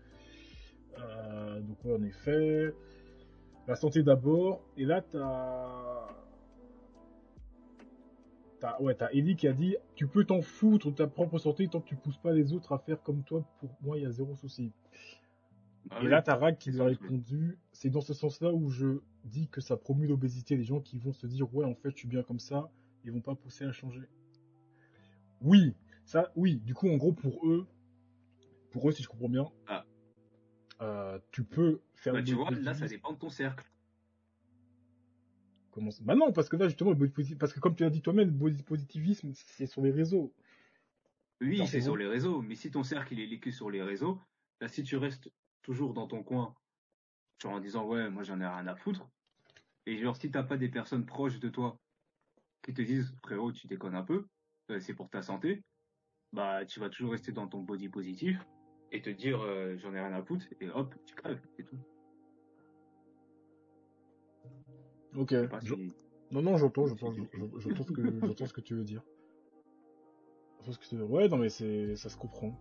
[1.62, 2.72] donc ouais, en effet,
[3.68, 4.62] la santé d'abord.
[4.78, 6.08] Et là, t'as
[8.60, 11.68] T'as ouais, t'as Ellie qui a dit Tu peux t'en foutre de ta propre santé
[11.68, 13.44] tant que tu pousses pas les autres à faire comme toi.
[13.60, 14.72] Pour moi, il y a zéro souci.
[15.92, 16.10] Ah Et oui.
[16.10, 19.62] là, t'as Rag qui lui a répondu C'est dans ce sens-là où je dis que
[19.62, 20.56] ça promue l'obésité.
[20.56, 22.70] Les gens qui vont se dire Ouais, en fait, je suis bien comme ça,
[23.04, 24.08] ils vont pas pousser à changer.
[25.42, 25.76] Oui,
[26.06, 26.56] ça, oui.
[26.66, 27.68] Du coup, en gros, pour eux,
[28.72, 29.86] pour eux, si je comprends bien, Ah.
[30.82, 33.66] euh, tu peux faire Bah, tu vois, là, ça dépend de ton cercle.
[36.02, 38.02] Bah non, parce que là, justement, le body positive, parce que comme tu l'as dit
[38.02, 40.34] toi-même, le body positivisme, c'est sur les réseaux.
[41.42, 42.42] Oui, c'est sur les réseaux.
[42.42, 44.20] Mais si ton cercle, il est liqué sur les réseaux,
[44.62, 46.56] là, si tu restes toujours dans ton coin,
[47.42, 49.08] genre en disant, ouais, moi, j'en ai rien à foutre,
[49.86, 51.78] et genre, si t'as pas des personnes proches de toi
[52.64, 54.26] qui te disent, frérot, tu déconnes un peu,
[54.72, 55.62] euh, c'est pour ta santé,
[56.32, 58.40] bah, tu vas toujours rester dans ton body positif
[58.92, 61.78] et te dire, euh, j'en ai rien à foutre, et hop, tu crèves, c'est tout.
[65.18, 65.32] Ok.
[65.32, 65.94] Je sais pas Je- si-
[66.32, 69.02] Non, non, j'entends, j'entends, j'entends j'entends ce que, j'entends ce que tu veux dire.
[70.60, 72.54] J'entends ce que tu veux- Ouais, non, mais c'est, ça se comprend.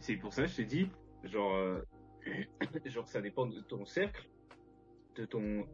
[0.00, 0.88] C'est pour ça que je t'ai dit,
[1.24, 1.80] genre, euh,
[2.86, 4.28] genre ça dépend de ton cercle,
[5.16, 5.66] de ton,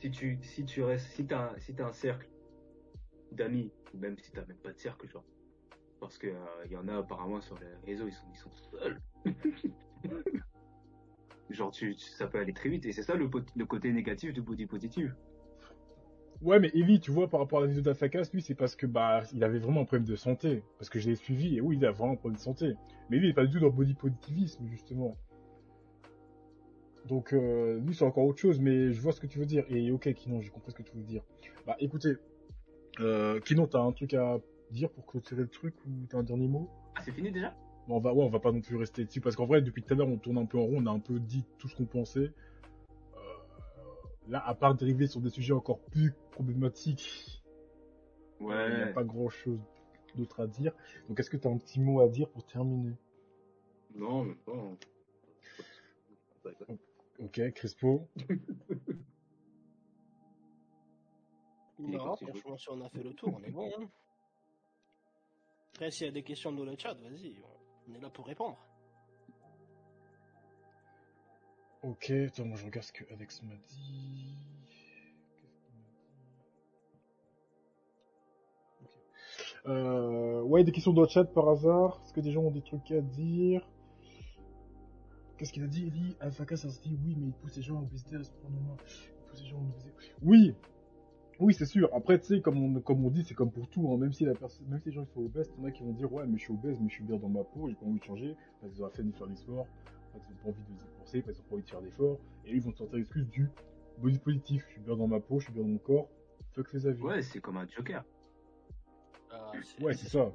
[0.00, 2.28] si tu, si tu restes, si t'as, si t'as un cercle
[3.32, 5.24] d'amis, ou même si t'as même pas de cercle, genre,
[5.98, 8.50] parce que euh, il y en a apparemment sur les réseaux, ils sont, ils sont
[8.52, 9.00] seuls.
[11.50, 13.28] genre, tu, ça peut aller très vite, et c'est ça le,
[13.66, 15.14] côté négatif du body positive.
[16.42, 18.86] Ouais, mais Evie, tu vois, par rapport à la vidéo d'Afakas, lui, c'est parce que,
[18.86, 20.62] bah, il avait vraiment un problème de santé.
[20.78, 22.74] Parce que je l'ai suivi, et oui, il a vraiment un problème de santé.
[23.10, 25.18] Mais lui, il est pas du tout dans le body positivisme, justement.
[27.06, 29.64] Donc, euh, lui, c'est encore autre chose, mais je vois ce que tu veux dire.
[29.68, 31.22] Et ok, Kinon, j'ai compris ce que tu veux dire.
[31.66, 32.16] Bah, écoutez,
[33.00, 34.38] euh, Kinon, t'as un truc à
[34.70, 36.70] dire pour clôturer le truc, ou t'as un dernier mot?
[36.94, 37.54] Ah, c'est fini déjà?
[37.90, 39.92] On va, ouais, on va pas non plus rester dessus parce qu'en vrai, depuis tout
[39.94, 41.76] à l'heure, on tourne un peu en rond, on a un peu dit tout ce
[41.76, 42.32] qu'on pensait.
[43.14, 43.20] Euh,
[44.28, 47.42] là, à part dériver sur des sujets encore plus problématiques,
[48.40, 49.60] il n'y a pas grand chose
[50.14, 50.72] d'autre à dire.
[51.08, 52.96] Donc, est-ce que tu as un petit mot à dire pour terminer?
[53.94, 54.76] Non, mais pas.
[57.18, 58.08] Ok, Crispo.
[61.78, 63.70] Il est Non, franchement, si on a fait le tour, on est bon.
[63.78, 63.88] Hein.
[65.74, 67.40] Après, s'il y a des questions dans le chat, vas-y,
[67.88, 68.58] on est là pour répondre.
[71.82, 74.36] Ok, attends, moi je regarde ce que Alex m'a dit.
[79.66, 82.00] Euh, ouais, des questions dans le chat par hasard.
[82.04, 83.66] Est-ce que des gens ont des trucs à dire
[85.36, 87.62] Qu'est-ce qu'il a dit Il dit Alphaka, ça se dit oui, mais il pousse les
[87.62, 88.76] gens à obésité à se prendre en main.
[88.78, 89.92] Il pousse les gens à obésité.
[90.22, 90.54] Oui
[91.40, 91.88] Oui, c'est sûr.
[91.94, 93.90] Après, tu sais, comme on, comme on dit, c'est comme pour tout.
[93.90, 93.96] hein.
[93.96, 95.70] Même, si la personne, même si les gens ils sont obèses, il y en a
[95.72, 97.68] qui vont dire Ouais, mais je suis obèse, mais je suis bien dans ma peau,
[97.68, 98.36] j'ai pas envie de changer.
[98.60, 99.66] Parce qu'ils ont la flemme de faire du sport,
[100.12, 101.82] parce qu'ils ont pas envie de se dépenser, parce qu'ils ont pas envie de faire
[101.82, 102.18] d'efforts.
[102.44, 103.48] Et ils vont te sortir l'excuse du
[103.98, 104.64] body positif.
[104.68, 106.08] Je suis bien dans ma peau, je suis bien dans mon corps.
[106.52, 107.02] Fuck les avis.
[107.02, 108.04] Ouais, c'est comme un joker.
[109.30, 110.30] Ah, Ouais, c'est ça.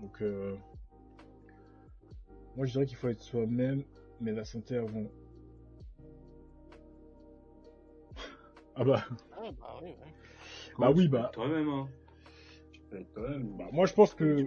[0.00, 0.56] Donc, euh...
[2.56, 3.82] moi je dirais qu'il faut être soi-même,
[4.20, 5.04] mais la santé avant.
[8.78, 10.14] Ah bah, Ah, bah oui, ouais.
[10.78, 11.30] Bah oui, bah.
[11.32, 11.88] Toi-même, hein.
[12.72, 13.56] Tu peux être toi-même.
[13.56, 14.46] bah, moi je pense que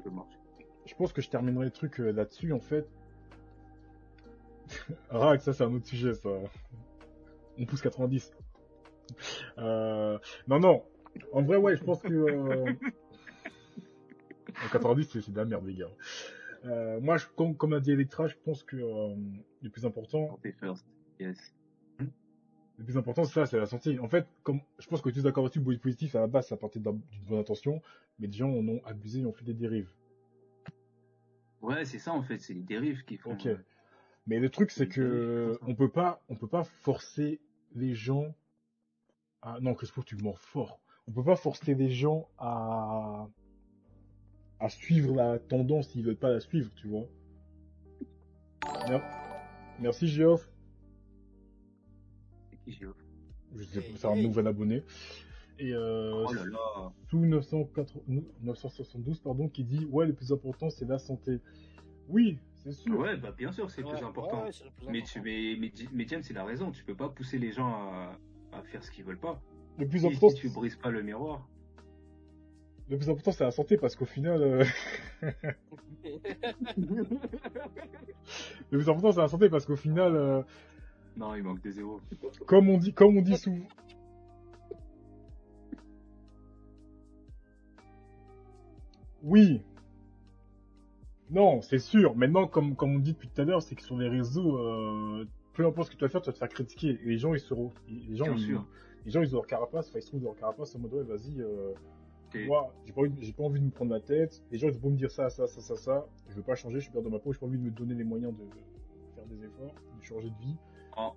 [0.86, 2.88] je pense que je terminerai le truc euh, là-dessus en fait.
[5.10, 6.30] Rack, ça c'est un autre sujet ça.
[7.60, 8.32] On pousse 90.
[9.58, 10.18] Euh...
[10.48, 10.84] Non non.
[11.34, 12.66] En vrai ouais, je pense que euh...
[14.66, 15.92] en 90 c'est c'est de la merde les gars.
[16.66, 19.16] Euh, moi je, comme, comme a dit Electra, je pense que euh,
[19.62, 20.86] le plus important, Santé first.
[21.20, 21.38] Yes.
[22.82, 24.00] Le plus important c'est ça, c'est la santé.
[24.00, 26.28] En fait, comme je pense que tu es d'accord là-dessus, le body positif à la
[26.28, 27.82] base ça partait d'un- d'une bonne intention,
[28.20, 29.92] mais des gens en ont abusé et ont fait des dérives.
[31.62, 33.32] Ouais, c'est ça en fait, c'est les dérives qui font.
[33.34, 33.48] Ok.
[34.28, 37.40] Mais le truc, c'est que on peut pas, on peut pas forcer
[37.76, 38.36] les gens
[39.42, 40.80] à, non, Crespo, tu mords fort.
[41.08, 43.28] On peut pas forcer les gens à,
[44.60, 47.06] à suivre la tendance s'ils veulent pas la suivre, tu vois.
[48.88, 49.04] Mer-
[49.80, 50.51] Merci, Geoff.
[53.56, 54.84] Je sais pas, c'est un nouvel abonné.
[55.60, 56.92] Et euh, Oh là là.
[57.10, 61.40] sous 980 972, pardon, qui dit, ouais, le plus important, c'est la santé.
[62.08, 62.98] Oui, c'est sûr.
[62.98, 64.44] Ouais, bah bien sûr, c'est le Ouais, plus important.
[64.44, 65.12] ouais, c'est le plus mais, important.
[65.14, 66.72] tu, mais, mais, mais James, il a raison.
[66.72, 68.18] Tu peux pas pousser les gens à,
[68.54, 69.40] à faire ce qu'ils veulent pas.
[69.78, 71.48] Le plus Si, important, si tu brises pas le miroir.
[72.90, 74.66] le plus important, c'est la santé parce qu'au final, euh,
[78.72, 80.42] le plus important, c'est la santé parce qu'au final, euh,
[81.18, 82.00] Non, il manque des zéros.
[82.48, 83.66] comme on dit, comme on dit souvent.
[89.24, 89.62] Oui.
[91.30, 92.16] Non, c'est sûr.
[92.16, 95.26] Maintenant, comme, comme on dit depuis tout à l'heure, c'est que sur les réseaux, euh,
[95.54, 97.00] peu importe ce que tu vas faire, tu vas te faire critiquer.
[97.04, 98.66] Et les gens, ils seront, les gens, Bien ils, sûr.
[99.06, 101.04] les gens, ils ont leur carapace, enfin, ils se trouvent leur carapace en mode, ouais,
[101.04, 101.72] vas-y, euh,
[102.48, 104.42] moi, j'ai pas, envie de- j'ai pas envie de me prendre la tête.
[104.52, 106.06] Les gens, ils vont me dire ça, ça, ça, ça, ça.
[106.30, 107.72] Je veux pas changer, je suis bien dans ma peau, j'ai pas envie de me
[107.72, 108.44] donner les moyens de
[109.16, 110.56] faire des efforts, de changer de vie.
[110.98, 111.16] En,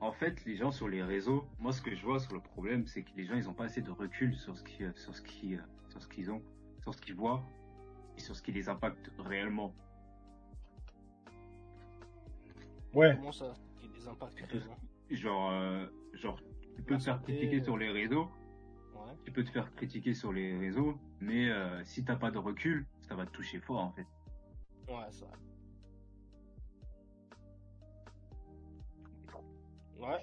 [0.00, 2.86] en fait, les gens sur les réseaux, moi, ce que je vois sur le problème,
[2.86, 5.22] c'est que les gens, ils ont pas assez de recul sur ce qui, sur ce
[5.22, 6.42] qui, euh, sur ce qu'ils ont,
[6.82, 7.42] sur ce qu'ils voient
[8.16, 9.74] et sur ce qui les impacte réellement.
[12.94, 13.14] Ouais.
[13.16, 14.76] Comment ça Il y a des impacts présents.
[15.10, 16.40] Genre, euh, genre,
[16.76, 17.64] tu peux La te faire critiquer euh.
[17.64, 18.28] sur les réseaux,
[18.94, 19.12] Ouais.
[19.24, 22.86] tu peux te faire critiquer sur les réseaux, mais euh, si t'as pas de recul,
[23.02, 24.06] ça va te toucher fort en fait.
[24.88, 25.24] Ouais, c'est
[30.00, 30.18] Ouais.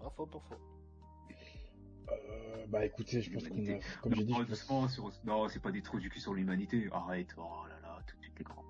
[0.00, 0.54] Pas faux, pas faux.
[2.10, 5.10] Euh, bah écoutez, je pense qu'on a, comme j'ai dit, Non, je pense- doucement sur-
[5.24, 6.88] Non, c'est pas des trous du cul sur l'humanité.
[6.92, 7.28] Arrête.
[7.38, 8.64] Oh là là, tout de suite les grands.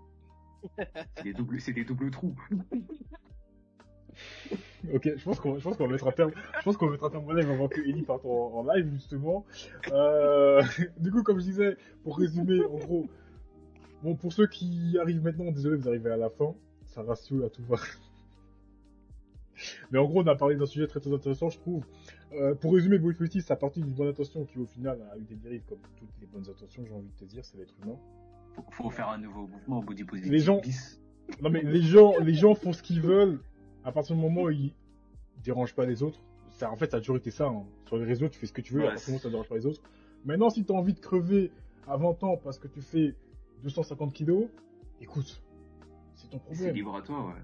[1.16, 2.36] c'est des doubles, c'est des doubles trous.
[4.94, 7.32] Ok, je pense qu'on, je pense qu'on un terme, je pense qu'on un terme au
[7.32, 9.44] live avant que Ellie parte en, en live, justement.
[9.90, 10.62] Euh,
[10.98, 13.06] du coup, comme je disais, pour résumer, en gros,
[14.04, 16.54] bon, pour ceux qui arrivent maintenant, désolé, vous arrivez à la fin,
[16.86, 17.76] ça ratio à tout va.
[19.90, 21.84] Mais en gros, on a parlé d'un sujet très très intéressant, je trouve.
[22.32, 25.22] Euh, pour résumer, Boy Fifty, ça partit d'une bonne intention qui, au final, a eu
[25.22, 27.96] des dérives comme toutes les bonnes intentions, j'ai envie de te dire, c'est l'être humain.
[28.54, 30.32] Faut, faut faire un nouveau mouvement body positive.
[30.32, 30.60] Les gens-.
[31.40, 33.40] Non mais les gens, les gens font ce qu'ils veulent.
[33.84, 34.72] À partir du moment où ils
[35.42, 37.46] dérangent pas les autres, ça en fait ça a toujours été ça.
[37.46, 37.64] hein.
[37.86, 38.80] Sur les réseaux, tu fais ce que tu veux.
[38.80, 39.80] Ouais, à partir du moment où ça dérange pas les autres.
[40.24, 41.50] Maintenant, si t'as envie de crever
[41.88, 43.14] à 20 ans parce que tu fais
[43.62, 44.46] 250 kilos,
[45.00, 45.42] écoute,
[46.14, 46.74] c'est ton C'est problème.
[46.74, 47.42] libre à toi, ouais.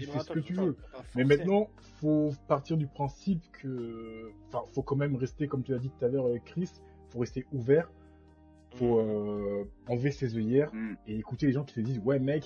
[0.00, 0.76] Libre fais ce que tu veux.
[1.14, 1.68] Mais maintenant,
[2.00, 6.04] faut partir du principe que, enfin, faut quand même rester, comme tu l'as dit tout
[6.04, 6.70] à l'heure avec Chris,
[7.10, 7.90] faut rester ouvert.
[8.76, 10.94] Faut euh, enlever ses œillères Hmm.
[11.08, 12.44] et écouter les gens qui te disent ouais mec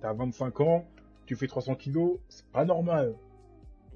[0.00, 0.84] t'as 25 ans
[1.26, 3.14] tu fais 300 kilos c'est pas normal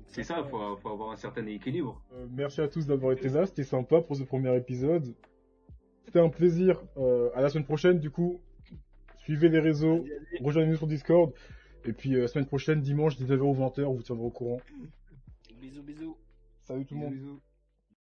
[0.07, 2.01] C'est ça, faut, faut avoir un certain équilibre.
[2.14, 5.12] Euh, merci à tous d'avoir été là c'était sympa pour ce premier épisode
[6.05, 8.41] c'était un plaisir Euh, à la semaine prochaine du coup
[9.16, 10.05] suivez les réseaux
[10.41, 11.32] rejoignez-nous sur Discord
[11.85, 14.61] et puis euh, semaine prochaine dimanche 19h ou 20h vous tiendrez au courant
[15.61, 16.16] Bisous, bisous.
[16.64, 17.41] salut tout le monde Bisous, bisous.